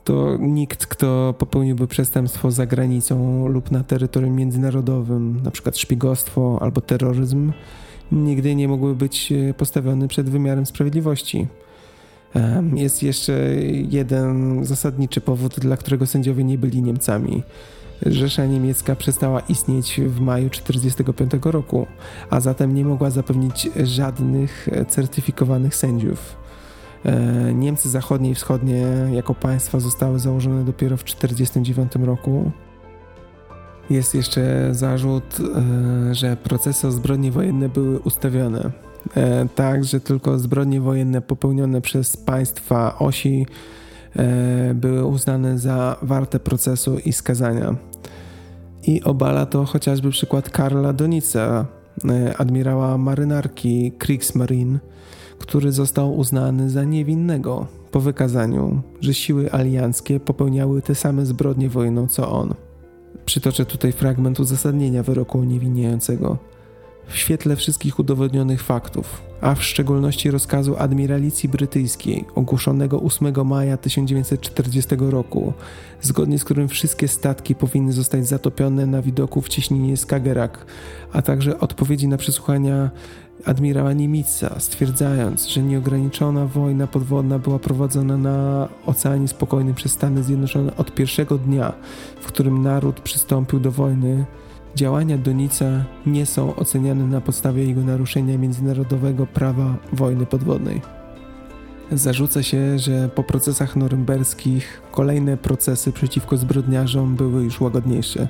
[0.03, 6.81] to nikt, kto popełniłby przestępstwo za granicą lub na terytorium międzynarodowym, na przykład szpiegostwo albo
[6.81, 7.51] terroryzm,
[8.11, 11.47] nigdy nie mógłby być e, postawiony przed wymiarem sprawiedliwości.
[12.75, 13.33] Jest jeszcze
[13.89, 17.43] jeden zasadniczy powód, dla którego sędziowie nie byli Niemcami.
[18.05, 21.87] Rzesza Niemiecka przestała istnieć w maju 1945 roku,
[22.29, 26.40] a zatem nie mogła zapewnić żadnych certyfikowanych sędziów.
[27.05, 32.51] E, Niemcy zachodnie i wschodnie jako państwa zostały założone dopiero w 1949 roku.
[33.89, 38.71] Jest jeszcze zarzut, e, że procesy o zbrodnie wojenne były ustawione.
[39.15, 43.45] E, tak, że tylko zbrodnie wojenne popełnione przez państwa osi
[44.75, 47.75] były uznane za warte procesu i skazania.
[48.87, 51.65] I obala to chociażby przykład Karla Donica,
[52.37, 54.79] admirała marynarki Kriegsmarine,
[55.41, 62.07] który został uznany za niewinnego po wykazaniu, że siły alianckie popełniały te same zbrodnie wojną
[62.07, 62.53] co on.
[63.25, 66.37] Przytoczę tutaj fragment uzasadnienia wyroku uniewinniającego.
[67.07, 74.95] W świetle wszystkich udowodnionych faktów, a w szczególności rozkazu admiralicji brytyjskiej ogłoszonego 8 maja 1940
[74.99, 75.53] roku,
[76.01, 80.65] zgodnie z którym wszystkie statki powinny zostać zatopione na widoku w cieśninie Skagerrak,
[81.13, 82.91] a także odpowiedzi na przesłuchania
[83.45, 90.75] admirała Niemica, stwierdzając, że nieograniczona wojna podwodna była prowadzona na Oceanie Spokojnym przez Stany Zjednoczone
[90.75, 91.73] od pierwszego dnia,
[92.21, 94.25] w którym naród przystąpił do wojny,
[94.75, 95.65] Działania Donica
[96.05, 100.81] nie są oceniane na podstawie jego naruszenia międzynarodowego prawa wojny podwodnej.
[101.91, 108.27] Zarzuca się, że po procesach norymberskich kolejne procesy przeciwko zbrodniarzom były już łagodniejsze.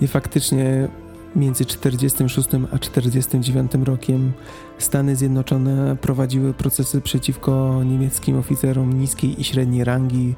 [0.00, 0.88] I faktycznie
[1.36, 4.32] między 46 a 49 rokiem
[4.78, 10.34] Stany Zjednoczone prowadziły procesy przeciwko niemieckim oficerom niskiej i średniej rangi,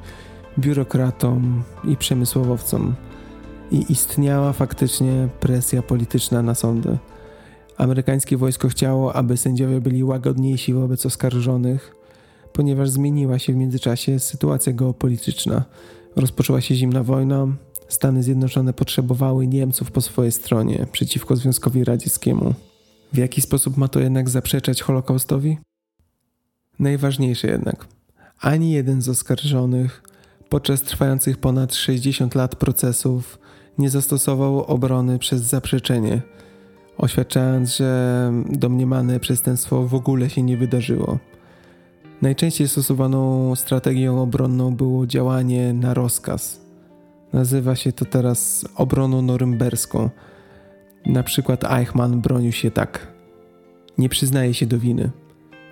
[0.59, 2.95] biurokratom i przemysłowcom.
[3.71, 6.99] I istniała faktycznie presja polityczna na sądy.
[7.77, 11.95] Amerykańskie wojsko chciało, aby sędziowie byli łagodniejsi wobec oskarżonych,
[12.53, 15.65] ponieważ zmieniła się w międzyczasie sytuacja geopolityczna.
[16.17, 17.47] Rozpoczęła się zimna wojna,
[17.89, 22.55] Stany Zjednoczone potrzebowały Niemców po swojej stronie przeciwko Związkowi Radzieckiemu.
[23.13, 25.59] W jaki sposób ma to jednak zaprzeczać Holokaustowi?
[26.79, 27.87] Najważniejsze jednak,
[28.41, 30.03] ani jeden z oskarżonych
[30.49, 33.39] podczas trwających ponad 60 lat procesów
[33.79, 36.23] nie zastosował obrony przez zaprzeczenie,
[36.99, 41.19] oświadczając, że domniemane przestępstwo w ogóle się nie wydarzyło.
[42.23, 46.68] Najczęściej stosowaną strategią obronną było działanie na rozkaz.
[47.33, 50.11] Nazywa się to teraz obroną norymberską.
[51.07, 53.13] Na przykład Eichmann bronił się tak.
[53.99, 55.11] Nie przyznaję się do winy.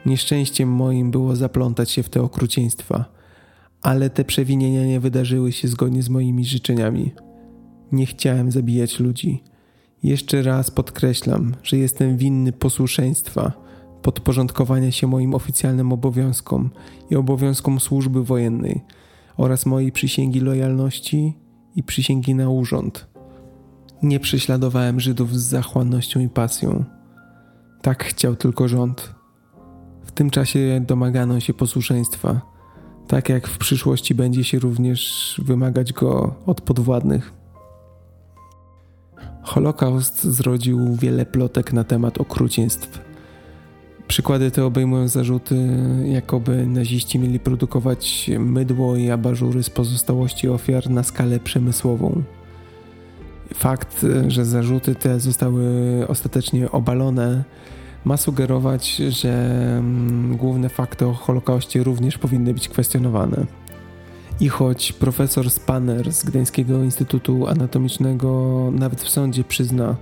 [0.06, 3.04] Nieszczęściem moim było zaplątać się w te okrucieństwa,
[3.82, 7.12] ale te przewinienia nie wydarzyły się zgodnie z moimi życzeniami.
[7.92, 9.42] Nie chciałem zabijać ludzi.
[10.02, 13.52] Jeszcze raz podkreślam, że jestem winny posłuszeństwa,
[14.02, 16.70] podporządkowania się moim oficjalnym obowiązkom
[17.10, 18.84] i obowiązkom służby wojennej
[19.36, 21.34] oraz mojej przysięgi lojalności
[21.76, 23.06] i przysięgi na urząd.
[24.02, 26.84] Nie prześladowałem Żydów z zachłannością i pasją.
[27.82, 29.14] Tak chciał tylko rząd.
[30.04, 32.40] W tym czasie domagano się posłuszeństwa,
[33.06, 37.32] tak jak w przyszłości będzie się również wymagać go od podwładnych.
[39.42, 43.05] Holokaust zrodził wiele plotek na temat okrucieństw.
[44.08, 45.68] Przykłady te obejmują zarzuty,
[46.04, 52.22] jakoby naziści mieli produkować mydło i abażury z pozostałości ofiar na skalę przemysłową.
[53.54, 55.64] Fakt, że zarzuty te zostały
[56.08, 57.44] ostatecznie obalone,
[58.04, 59.32] ma sugerować, że
[59.78, 63.46] mm, główne fakty o Holokauście również powinny być kwestionowane.
[64.40, 69.96] I choć profesor Spanner z Gdańskiego Instytutu Anatomicznego nawet w sądzie przyzna,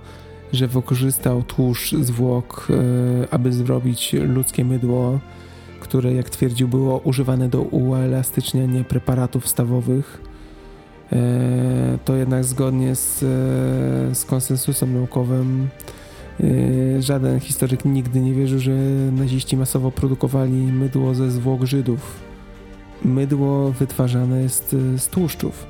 [0.53, 5.19] że wykorzystał tłuszcz zwłok, e, aby zrobić ludzkie mydło,
[5.79, 10.21] które, jak twierdził, było używane do uelastyczniania preparatów stawowych,
[11.11, 15.67] e, to jednak zgodnie z, e, z konsensusem naukowym
[16.99, 18.71] żaden historyk nigdy nie wierzył, że
[19.11, 22.19] naziści masowo produkowali mydło ze zwłok Żydów.
[23.05, 25.65] Mydło wytwarzane jest z tłuszczów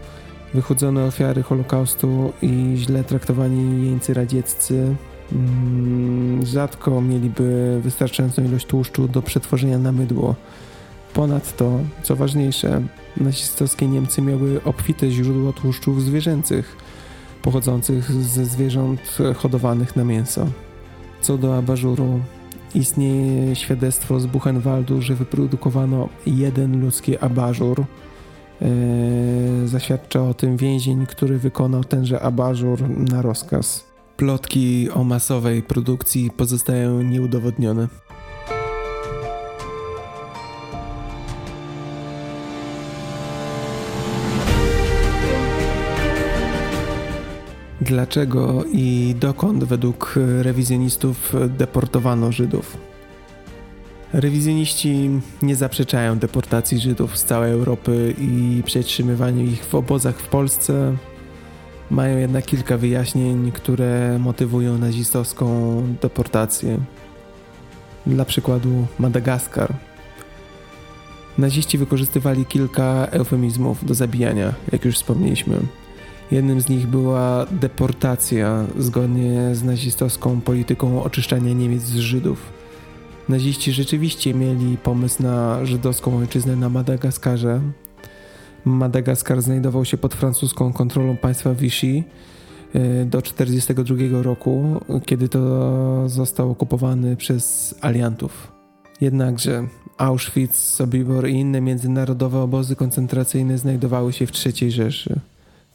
[0.54, 4.96] wychudzone ofiary Holokaustu i źle traktowani jeńcy radzieccy
[5.32, 10.36] mm, rzadko mieliby wystarczającą ilość tłuszczu do przetworzenia na mydło.
[11.14, 12.82] Ponadto, co ważniejsze,
[13.18, 16.78] nazistowskie Niemcy miały obfite źródło tłuszczów zwierzęcych,
[17.42, 20.48] pochodzących ze zwierząt hodowanych na mięso.
[21.22, 22.20] Co do abażuru,
[22.76, 27.86] istnieje świadectwo z Buchenwaldu, że wyprodukowano jeden ludzki abażur,
[29.66, 33.86] zaświadcza o tym więzień, który wykonał tenże abażur na rozkaz.
[34.18, 37.88] Plotki o masowej produkcji pozostają nieudowodnione.
[47.82, 52.95] Dlaczego i dokąd według rewizjonistów deportowano Żydów?
[54.14, 55.10] Rewizjoniści
[55.42, 60.96] nie zaprzeczają deportacji Żydów z całej Europy i przetrzymywaniu ich w obozach w Polsce.
[61.92, 66.78] Mają jednak kilka wyjaśnień, które motywują nazistowską deportację.
[68.06, 69.74] Dla przykładu Madagaskar.
[71.38, 75.58] Naziści wykorzystywali kilka eufemizmów do zabijania, jak już wspomnieliśmy.
[76.32, 82.65] Jednym z nich była deportacja, zgodnie z nazistowską polityką oczyszczania Niemiec z Żydów.
[83.30, 87.62] Naziści rzeczywiście mieli pomysł na żydowską ojczyznę na Madagaskarze.
[88.66, 92.04] Madagaskar znajdował się pod francuską kontrolą państwa Vichy
[92.74, 98.52] e, do 1942 roku, kiedy to został okupowany przez aliantów.
[99.02, 99.68] Jednakże
[99.98, 105.20] Auschwitz, Sobibor i inne międzynarodowe obozy koncentracyjne znajdowały się w III Rzeszy.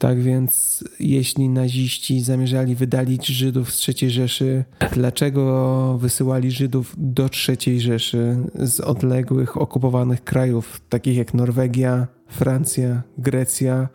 [0.00, 7.80] Tak więc, jeśli naziści zamierzali wydalić Żydów z III Rzeszy, dlaczego wysyłali Żydów do III
[7.80, 13.88] Rzeszy z odległych, okupowanych krajów, takich jak Norwegia, Francja, Grecja,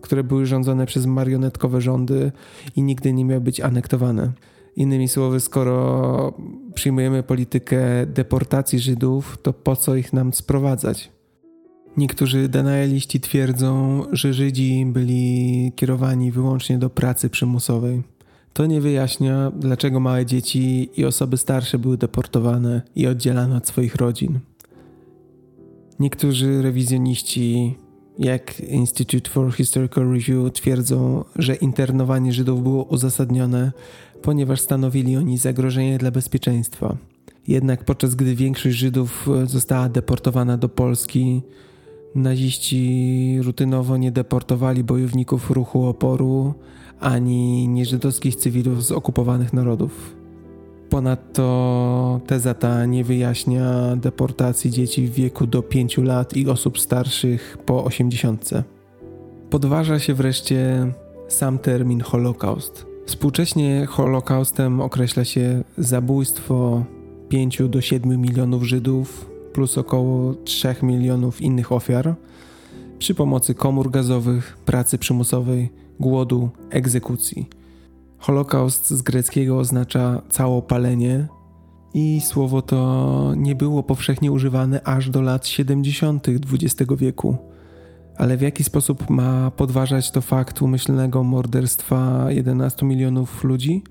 [0.00, 2.32] które były rządzone przez marionetkowe rządy
[2.76, 4.32] i nigdy nie miały być anektowane.
[4.76, 6.34] Innymi słowy, skoro
[6.74, 11.15] przyjmujemy politykę deportacji Żydów, to po co ich nam sprowadzać?
[11.96, 18.02] Niektórzy denajaliści twierdzą, że Żydzi byli kierowani wyłącznie do pracy przymusowej.
[18.52, 23.94] To nie wyjaśnia, dlaczego małe dzieci i osoby starsze były deportowane i oddzielane od swoich
[23.94, 24.40] rodzin.
[26.00, 27.76] Niektórzy rewizjoniści,
[28.18, 33.72] jak Institute for Historical Review, twierdzą, że internowanie Żydów było uzasadnione,
[34.22, 36.96] ponieważ stanowili oni zagrożenie dla bezpieczeństwa.
[37.48, 41.42] Jednak podczas gdy większość Żydów została deportowana do Polski,
[42.16, 46.54] naziści rutynowo nie deportowali bojowników ruchu oporu
[47.00, 50.16] ani nieżydowskich cywilów z okupowanych narodów.
[50.88, 57.58] Ponadto teza ta nie wyjaśnia deportacji dzieci w wieku do 5 lat i osób starszych
[57.66, 58.50] po 80.
[59.50, 60.92] Podważa się wreszcie
[61.28, 62.86] sam termin Holokaust.
[63.06, 66.84] Współcześnie Holokaustem określa się zabójstwo
[67.28, 72.14] 5 do 7 milionów Żydów plus około 3 milionów innych ofiar
[72.98, 77.48] przy pomocy komór gazowych, pracy przymusowej, głodu, egzekucji.
[78.18, 81.26] Holokaust z greckiego oznacza całopalenie
[81.94, 86.26] i słowo to nie było powszechnie używane aż do lat 70.
[86.28, 87.36] XX wieku.
[88.16, 93.82] Ale w jaki sposób ma podważać to fakt umyślnego morderstwa 11 milionów ludzi?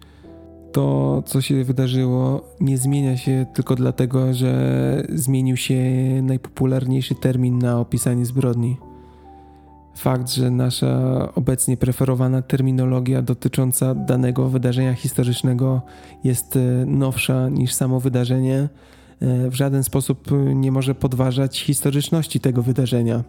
[0.75, 5.75] To, co się wydarzyło, nie zmienia się tylko dlatego, że zmienił się
[6.23, 8.77] najpopularniejszy termin na opisanie zbrodni
[9.95, 15.81] fakt, że nasza obecnie preferowana terminologia dotycząca danego wydarzenia historycznego
[16.23, 18.69] jest e, nowsza niż samo wydarzenie,
[19.21, 23.23] e, w żaden sposób nie może podważać historyczności tego wydarzenia.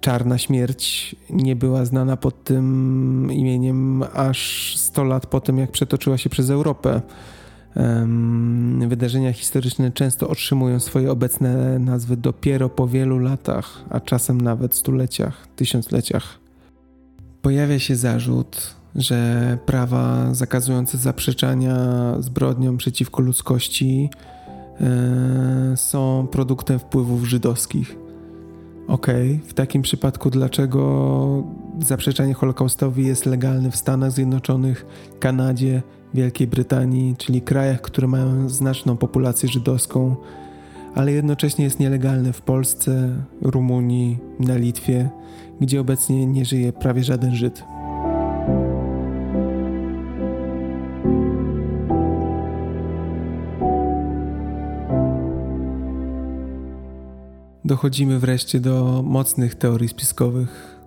[0.00, 6.18] Czarna śmierć nie była znana pod tym imieniem aż 100 lat po tym, jak przetoczyła
[6.18, 7.00] się przez Europę.
[8.88, 15.48] Wydarzenia historyczne często otrzymują swoje obecne nazwy dopiero po wielu latach, a czasem nawet stuleciach,
[15.56, 16.38] tysiącleciach.
[17.42, 21.76] Pojawia się zarzut, że prawa zakazujące zaprzeczania
[22.20, 24.10] zbrodniom przeciwko ludzkości
[24.80, 28.07] e, są produktem wpływów żydowskich.
[28.88, 31.44] Okej, okay, w takim przypadku dlaczego
[31.80, 34.86] zaprzeczanie Holokaustowi jest legalne w Stanach Zjednoczonych,
[35.20, 35.82] Kanadzie,
[36.14, 40.16] Wielkiej Brytanii, czyli krajach, które mają znaczną populację żydowską,
[40.94, 45.10] ale jednocześnie jest nielegalne w Polsce, Rumunii, na Litwie,
[45.60, 47.64] gdzie obecnie nie żyje prawie żaden Żyd.
[57.68, 60.78] Dochodzimy wreszcie do mocnych teorii spiskowych,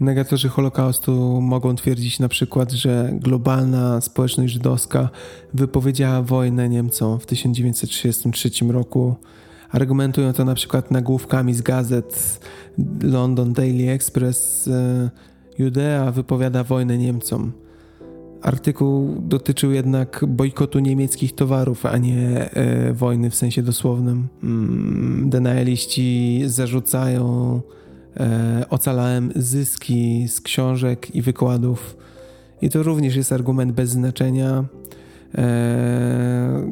[0.00, 5.08] Negatorzy Holokaustu mogą twierdzić na przykład, że globalna społeczność żydowska
[5.54, 9.14] wypowiedziała wojnę Niemcom w 1933 roku.
[9.70, 12.40] Argumentują to na przykład nagłówkami z gazet
[13.02, 14.68] London Daily Express.
[14.68, 15.10] E,
[15.58, 17.52] Judea wypowiada wojnę Niemcom.
[18.46, 24.28] Artykuł dotyczył jednak bojkotu niemieckich towarów, a nie e, wojny w sensie dosłownym.
[24.42, 25.30] Mm,
[26.46, 27.60] zarzucają
[28.16, 31.96] e, ocalałem zyski z książek i wykładów.
[32.62, 34.64] I to również jest argument bez znaczenia,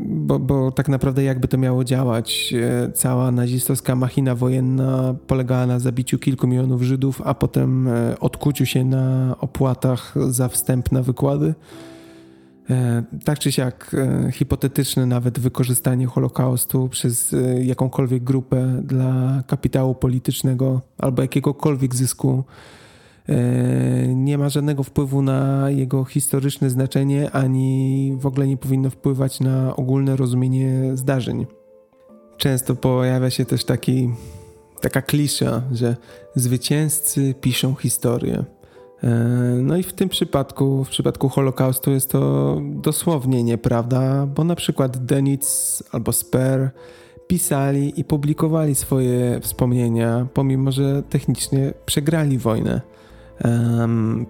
[0.07, 2.55] bo, bo, tak naprawdę jakby to miało działać?
[2.57, 8.67] E, cała nazistowska machina wojenna polegała na zabiciu kilku milionów Żydów, a potem e, odkuciu
[8.67, 11.55] się na opłatach za wstęp na wykłady.
[13.25, 13.97] Tak czy siak,
[14.33, 22.45] hipotetyczne nawet wykorzystanie Holokaustu przez jakąkolwiek grupę dla kapitału politycznego albo jakiegokolwiek zysku
[24.14, 29.77] nie ma żadnego wpływu na jego historyczne znaczenie, ani w ogóle nie powinno wpływać na
[29.77, 31.47] ogólne rozumienie zdarzeń.
[32.37, 34.11] Często pojawia się też taki,
[34.81, 35.97] taka klisza, że
[36.35, 38.45] zwycięzcy piszą historię.
[39.03, 39.09] E,
[39.62, 45.05] no i w tym przypadku, w przypadku Holokaustu jest to dosłownie nieprawda, bo na przykład
[45.05, 46.70] Denitz albo Sper
[47.27, 52.81] pisali i publikowali swoje wspomnienia, pomimo że technicznie przegrali wojnę.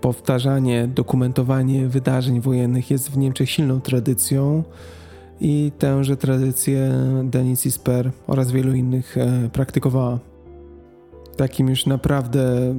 [0.00, 4.64] Powtarzanie, dokumentowanie wydarzeń wojennych jest w Niemczech silną tradycją
[5.40, 6.92] i tęże tradycję
[7.24, 10.18] Denis i Sper oraz wielu innych e, praktykowała.
[11.36, 12.74] Takim już naprawdę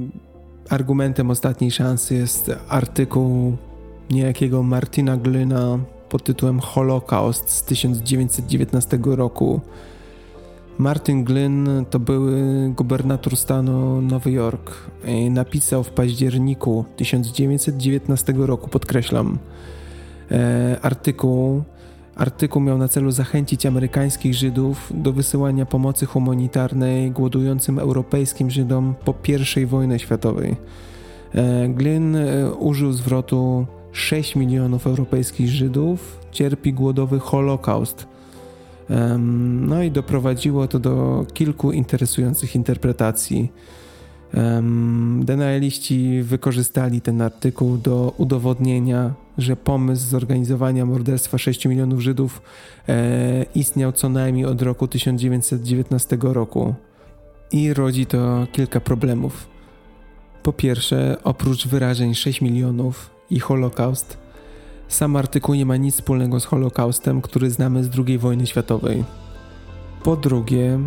[0.68, 3.56] Argumentem ostatniej szansy jest artykuł
[4.10, 9.60] niejakiego Martina Glyna pod tytułem Holocaust z 1919 roku.
[10.78, 14.72] Martin Glynn to były gubernator stanu Nowy Jork.
[15.30, 19.38] Napisał w październiku 1919 roku, podkreślam,
[20.30, 21.62] e, artykuł.
[22.16, 29.14] Artykuł miał na celu zachęcić amerykańskich Żydów do wysyłania pomocy humanitarnej głodującym europejskim Żydom po
[29.56, 30.56] I wojnie światowej.
[31.34, 38.15] E, Glynn e, użył zwrotu 6 milionów europejskich Żydów cierpi głodowy Holokaust.
[39.60, 43.52] No i doprowadziło to do kilku interesujących interpretacji.
[45.20, 52.42] Denialiści wykorzystali ten artykuł do udowodnienia, że pomysł zorganizowania morderstwa 6 milionów Żydów
[52.88, 56.74] e, istniał co najmniej od roku 1919 roku.
[57.52, 59.48] I rodzi to kilka problemów.
[60.42, 64.18] Po pierwsze, oprócz wyrażeń 6 milionów i Holokaust,
[64.88, 69.04] sam artykuł nie ma nic wspólnego z Holokaustem, który znamy z II wojny światowej.
[70.02, 70.78] Po drugie,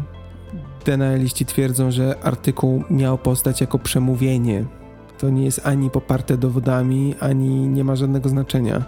[0.85, 4.65] denialiści twierdzą, że artykuł miał postać jako przemówienie.
[5.17, 8.83] To nie jest ani poparte dowodami, ani nie ma żadnego znaczenia.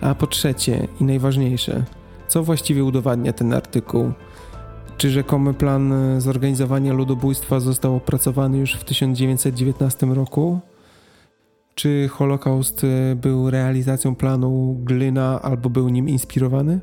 [0.00, 1.84] A po trzecie i najważniejsze,
[2.28, 4.12] co właściwie udowadnia ten artykuł?
[4.98, 10.60] Czy rzekomy plan zorganizowania ludobójstwa został opracowany już w 1919 roku?
[11.78, 16.80] Czy Holokaust e, był realizacją planu Glyna albo był nim inspirowany?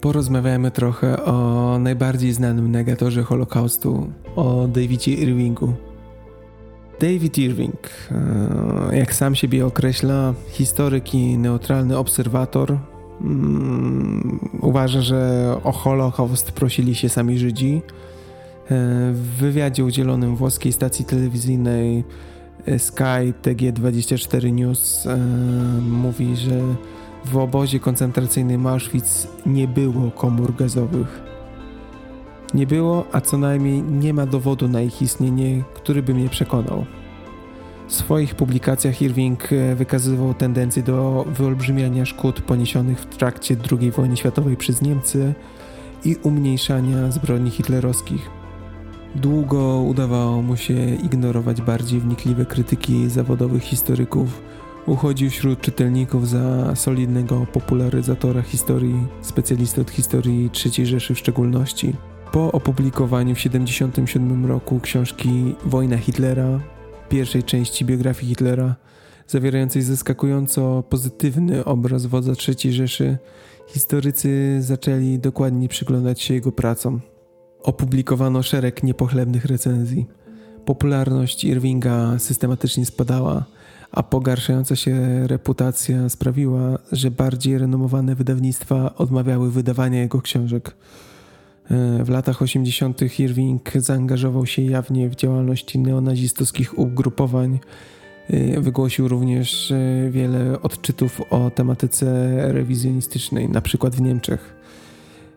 [0.00, 5.87] Porozmawiajmy trochę o najbardziej znanym negatorze Holokaustu, o Davidzie Irvingu.
[7.00, 7.90] David Irving,
[8.90, 12.78] e, jak sam siebie określa, historyk i neutralny obserwator,
[13.20, 17.82] mm, uważa, że o Holokaust prosili się sami Żydzi.
[17.84, 18.70] E,
[19.12, 22.04] w wywiadzie udzielonym włoskiej stacji telewizyjnej
[22.66, 25.08] e, Sky TG24 News
[25.80, 26.60] mówi, że
[27.24, 31.27] w obozie koncentracyjnym Auschwitz nie było komór gazowych.
[32.54, 36.84] Nie było, a co najmniej nie ma dowodu na ich istnienie, który by mnie przekonał.
[37.88, 44.16] W swoich publikacjach Irving e, wykazywał tendencję do wyolbrzymiania szkód poniesionych w trakcie II wojny
[44.16, 45.34] światowej przez Niemcy
[46.04, 48.30] i umniejszania zbrodni hitlerowskich.
[49.14, 54.42] Długo udawało mu się ignorować bardziej wnikliwe krytyki zawodowych historyków.
[54.86, 61.94] Uchodził wśród czytelników za solidnego popularyzatora historii, specjalistę od historii III Rzeszy w szczególności.
[62.32, 66.60] Po opublikowaniu w 1977 roku książki Wojna Hitlera,
[67.08, 68.76] pierwszej części biografii Hitlera,
[69.26, 73.18] zawierającej zaskakująco pozytywny obraz wodza III Rzeszy,
[73.66, 77.00] historycy zaczęli dokładnie przyglądać się jego pracom.
[77.62, 80.06] Opublikowano szereg niepochlebnych recenzji.
[80.64, 83.44] Popularność Irvinga systematycznie spadała,
[83.90, 90.76] a pogarszająca się reputacja sprawiła, że bardziej renomowane wydawnictwa odmawiały wydawania jego książek.
[91.70, 93.20] E, w latach 80.
[93.20, 97.58] Irving zaangażował się jawnie w działalność neonazistowskich ugrupowań.
[98.30, 104.58] E, wygłosił również e, wiele odczytów o tematyce rewizjonistycznej, na przykład w Niemczech.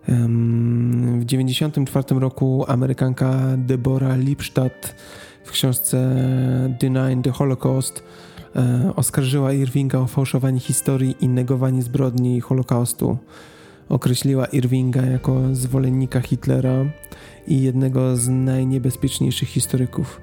[0.08, 4.96] W 1994 roku Amerykanka Deborah Lipstadt
[5.44, 6.16] w książce
[6.80, 8.04] Denying the Holocaust
[8.96, 13.18] oskarżyła Irvinga o fałszowanie historii i negowanie zbrodni Holokaustu
[13.92, 16.86] określiła Irvinga jako zwolennika Hitlera
[17.48, 20.22] i jednego z najniebezpieczniejszych historyków.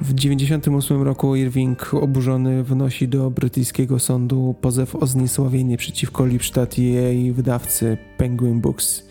[0.00, 6.92] W 1998 roku Irving oburzony wnosi do brytyjskiego sądu pozew o zniesławienie przeciwko Lipstadt i
[6.92, 9.06] jej wydawcy Penguin Books.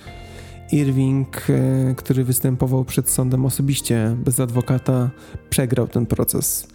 [0.71, 5.09] Irving, e, który występował przed sądem osobiście, bez adwokata,
[5.49, 6.67] przegrał ten proces.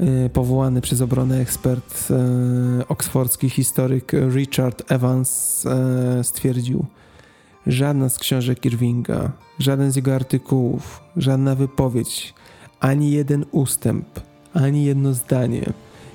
[0.00, 6.84] E, powołany przez obronę ekspert e, oksfordzki historyk Richard Evans e, stwierdził,
[7.66, 12.34] żadna z książek Irvinga, żaden z jego artykułów, żadna wypowiedź,
[12.80, 14.06] ani jeden ustęp,
[14.54, 15.72] ani jedno zdanie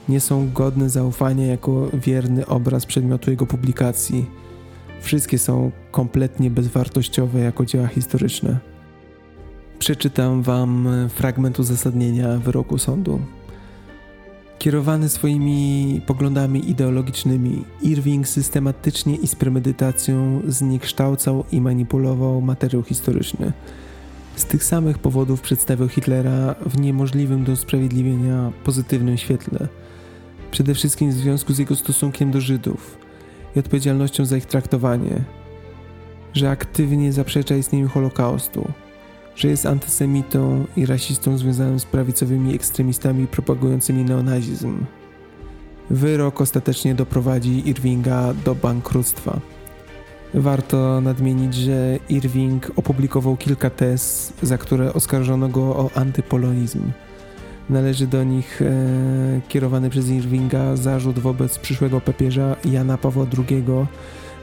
[0.09, 4.25] nie są godne zaufania jako wierny obraz przedmiotu jego publikacji.
[5.01, 8.59] Wszystkie są kompletnie bezwartościowe jako dzieła historyczne.
[9.79, 13.19] Przeczytam Wam fragment uzasadnienia wyroku sądu.
[14.59, 23.53] Kierowany swoimi poglądami ideologicznymi, Irving systematycznie i z premedytacją zniekształcał i manipulował materiał historyczny.
[24.35, 29.67] Z tych samych powodów przedstawiał Hitlera w niemożliwym do usprawiedliwienia pozytywnym świetle.
[30.51, 32.97] Przede wszystkim w związku z jego stosunkiem do Żydów
[33.55, 35.23] i odpowiedzialnością za ich traktowanie,
[36.33, 38.71] że aktywnie zaprzecza istnieniu Holokaustu,
[39.35, 44.85] że jest antysemitą i rasistą związanym z prawicowymi ekstremistami propagującymi neonazizm.
[45.89, 49.39] Wyrok ostatecznie doprowadzi Irvinga do bankructwa.
[50.33, 56.81] Warto nadmienić, że Irving opublikował kilka tez, za które oskarżono go o antypolonizm.
[57.69, 63.63] Należy do nich e, kierowany przez Irvinga zarzut wobec przyszłego papieża Jana Pawła II,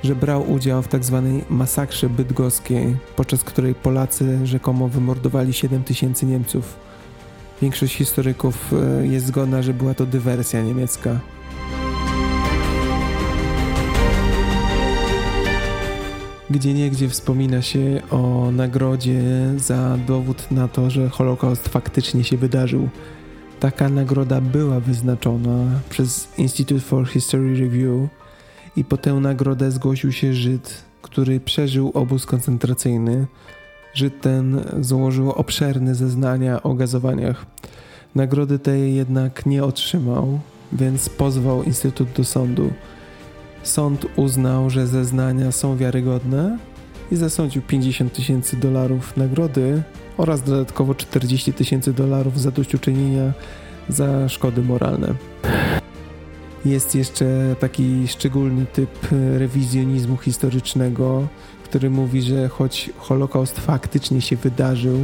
[0.03, 1.41] że brał udział w tzw.
[1.41, 6.77] Tak masakrze bydgoskiej, podczas której Polacy rzekomo wymordowali 7 tysięcy Niemców.
[7.63, 11.21] Większość historyków e, jest zgodna, że była to dywersja niemiecka.
[16.51, 19.23] Gdzie niegdzie wspomina się o nagrodzie
[19.57, 22.89] za dowód na to, że Holokaust faktycznie się wydarzył.
[23.61, 28.09] Taka nagroda była wyznaczona przez Institute for History Review
[28.77, 33.27] i po tę nagrodę zgłosił się Żyd, który przeżył obóz koncentracyjny.
[33.95, 37.47] Żyd ten złożył obszerne zeznania o gazowaniach.
[38.15, 40.41] Nagrody tej jednak nie otrzymał,
[40.73, 42.73] więc pozwał Instytut do sądu.
[43.63, 46.59] Sąd uznał, że zeznania są wiarygodne
[47.13, 49.83] i zasądził 50 tysięcy dolarów nagrody
[50.17, 53.33] oraz dodatkowo 40 tysięcy dolarów zadośćuczynienia
[53.89, 55.15] za szkody moralne.
[56.65, 59.09] Jest jeszcze taki szczególny typ
[59.39, 61.29] rewizjonizmu historycznego,
[61.65, 64.99] który mówi, że choć Holokaust faktycznie się wydarzył,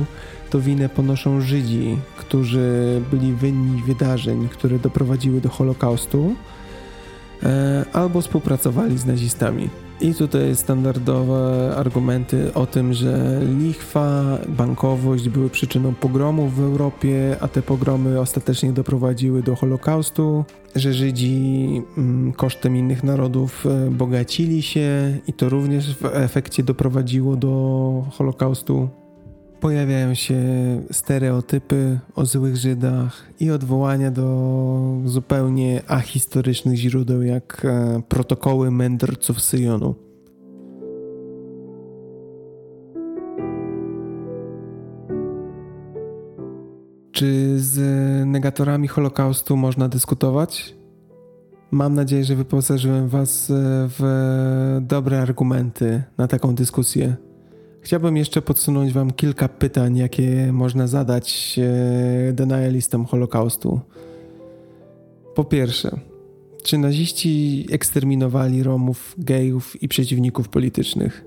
[0.51, 6.35] to winę ponoszą Żydzi, którzy byli winni wydarzeń, które doprowadziły do Holokaustu,
[7.43, 9.69] e, albo współpracowali z nazistami.
[10.01, 17.49] I tutaj standardowe argumenty o tym, że lichwa, bankowość były przyczyną pogromów w Europie, a
[17.49, 20.45] te pogromy ostatecznie doprowadziły do Holokaustu,
[20.77, 27.37] że Żydzi mm, kosztem innych narodów e, bogacili się i to również w efekcie doprowadziło
[27.37, 28.89] do Holokaustu.
[29.61, 30.41] Pojawiają się
[30.93, 39.95] stereotypy o złych Żydach i odwołania do zupełnie ahistorycznych źródeł, jak e, protokoły mędrców Syjonu.
[47.13, 47.79] Czy z
[48.27, 50.75] negatorami Holokaustu można dyskutować?
[51.71, 53.55] Mam nadzieję, że wyposażyłem Was e,
[53.99, 57.28] w dobre argumenty na taką dyskusję.
[57.89, 61.59] Chciałbym jeszcze podsunąć Wam kilka pytań, jakie można zadać
[62.29, 63.81] e, denialistom Holokaustu.
[65.35, 66.01] Po pierwsze,
[66.63, 71.25] czy naziści eksterminowali Romów, gejów i przeciwników politycznych?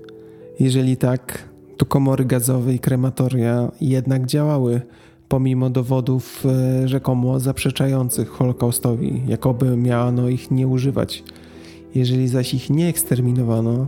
[0.60, 4.80] Jeżeli tak, to komory gazowe i krematoria jednak działały,
[5.28, 11.24] pomimo dowodów e, rzekomo zaprzeczających Holokaustowi, jakoby miano ich nie używać.
[11.94, 13.86] Jeżeli zaś ich nie eksterminowano,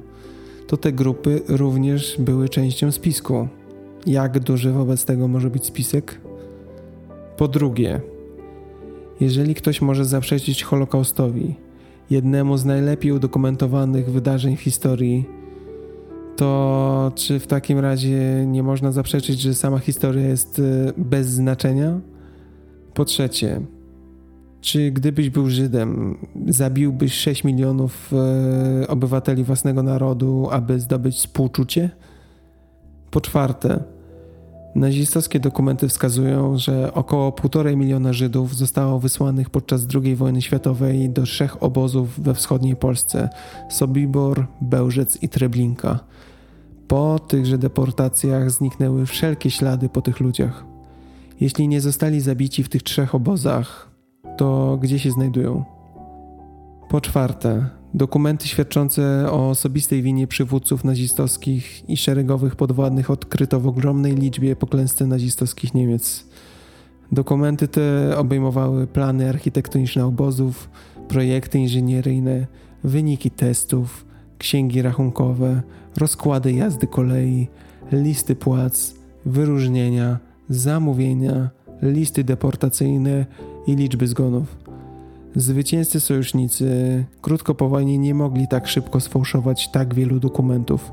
[0.75, 3.49] to te grupy również były częścią spisku.
[4.07, 6.21] Jak duży wobec tego może być spisek?
[7.37, 8.01] Po drugie,
[9.21, 11.55] jeżeli ktoś może zaprzeczyć Holokaustowi,
[12.11, 15.25] jednemu z najlepiej udokumentowanych wydarzeń w historii,
[16.37, 22.01] to czy w takim razie nie można zaprzeczyć, że sama historia jest e, bez znaczenia?
[22.95, 23.61] Po trzecie,
[24.65, 26.19] czy gdybyś był Żydem,
[26.49, 28.13] zabiłbyś 6 milionów
[28.83, 31.91] e, obywateli własnego narodu, aby zdobyć współczucie?
[33.11, 33.85] Po czwarte,
[34.75, 41.23] nazistowskie dokumenty wskazują, że około 1,5 miliona Żydów zostało wysłanych podczas II wojny światowej do
[41.23, 43.29] trzech obozów we wschodniej Polsce:
[43.71, 45.99] Sobibor, Bełżec i Treblinka.
[46.89, 50.65] Po tychże deportacjach zniknęły wszelkie ślady po tych ludziach.
[51.41, 53.94] Jeśli nie zostali zabici w tych trzech obozach,
[54.37, 55.65] to gdzie się znajdują?
[56.89, 64.15] Po czwarte, dokumenty świadczące o osobistej winie przywódców nazistowskich i szeregowych podwładnych odkryto w ogromnej
[64.15, 64.67] liczbie po
[65.07, 66.27] nazistowskich Niemiec.
[67.13, 70.71] Dokumenty te obejmowały plany architektoniczne obozów,
[71.09, 72.47] projekty inżynieryjne,
[72.85, 74.07] wyniki testów,
[74.39, 75.63] księgi rachunkowe,
[75.97, 77.49] rozkłady jazdy kolei,
[77.93, 78.95] listy płac,
[79.27, 81.51] wyróżnienia, zamówienia,
[81.83, 83.27] listy deportacyjne
[83.67, 84.57] i liczby zgonów.
[85.37, 90.93] Zwycięzcy sojusznicy krótko po wojnie nie mogli tak szybko sfałszować tak wielu dokumentów,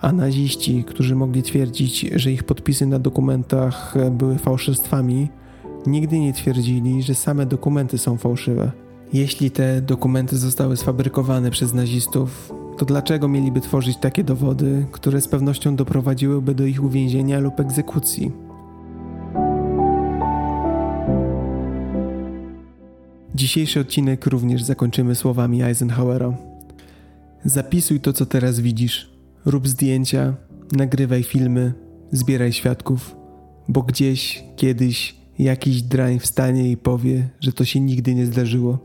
[0.00, 5.28] a naziści, którzy mogli twierdzić, że ich podpisy na dokumentach były fałszerstwami,
[5.86, 8.72] nigdy nie twierdzili, że same dokumenty są fałszywe.
[9.12, 15.28] Jeśli te dokumenty zostały sfabrykowane przez nazistów, to dlaczego mieliby tworzyć takie dowody, które z
[15.28, 18.47] pewnością doprowadziłyby do ich uwięzienia lub egzekucji?
[23.38, 26.36] Dzisiejszy odcinek również zakończymy słowami Eisenhowera.
[27.44, 29.10] Zapisuj to, co teraz widzisz.
[29.44, 30.36] Rób zdjęcia,
[30.72, 31.72] nagrywaj filmy,
[32.12, 33.16] zbieraj świadków.
[33.68, 38.78] bo gdzieś, kiedyś jakiś drań wstanie i powie, że to się nigdy nie zdarzyło.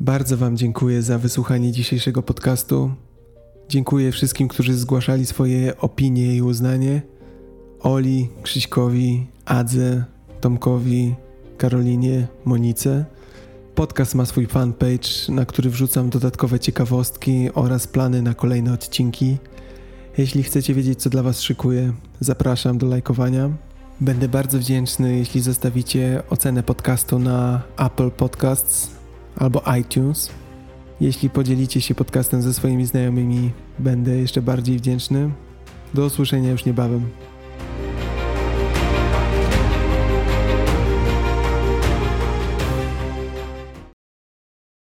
[0.00, 2.90] Bardzo Wam dziękuję za wysłuchanie dzisiejszego podcastu.
[3.68, 7.02] Dziękuję wszystkim, którzy zgłaszali swoje opinie i uznanie.
[7.80, 10.04] Oli, Krzyśkowi, Adze,
[10.40, 11.14] Tomkowi,
[11.58, 13.04] Karolinie, Monice.
[13.74, 19.38] Podcast ma swój fanpage, na który wrzucam dodatkowe ciekawostki oraz plany na kolejne odcinki.
[20.18, 23.50] Jeśli chcecie wiedzieć, co dla Was szykuję, zapraszam do lajkowania.
[24.00, 28.90] Będę bardzo wdzięczny, jeśli zostawicie ocenę podcastu na Apple Podcasts
[29.36, 30.30] albo iTunes.
[31.00, 35.30] Jeśli podzielicie się podcastem ze swoimi znajomymi, będę jeszcze bardziej wdzięczny.
[35.94, 37.10] Do usłyszenia już niebawem.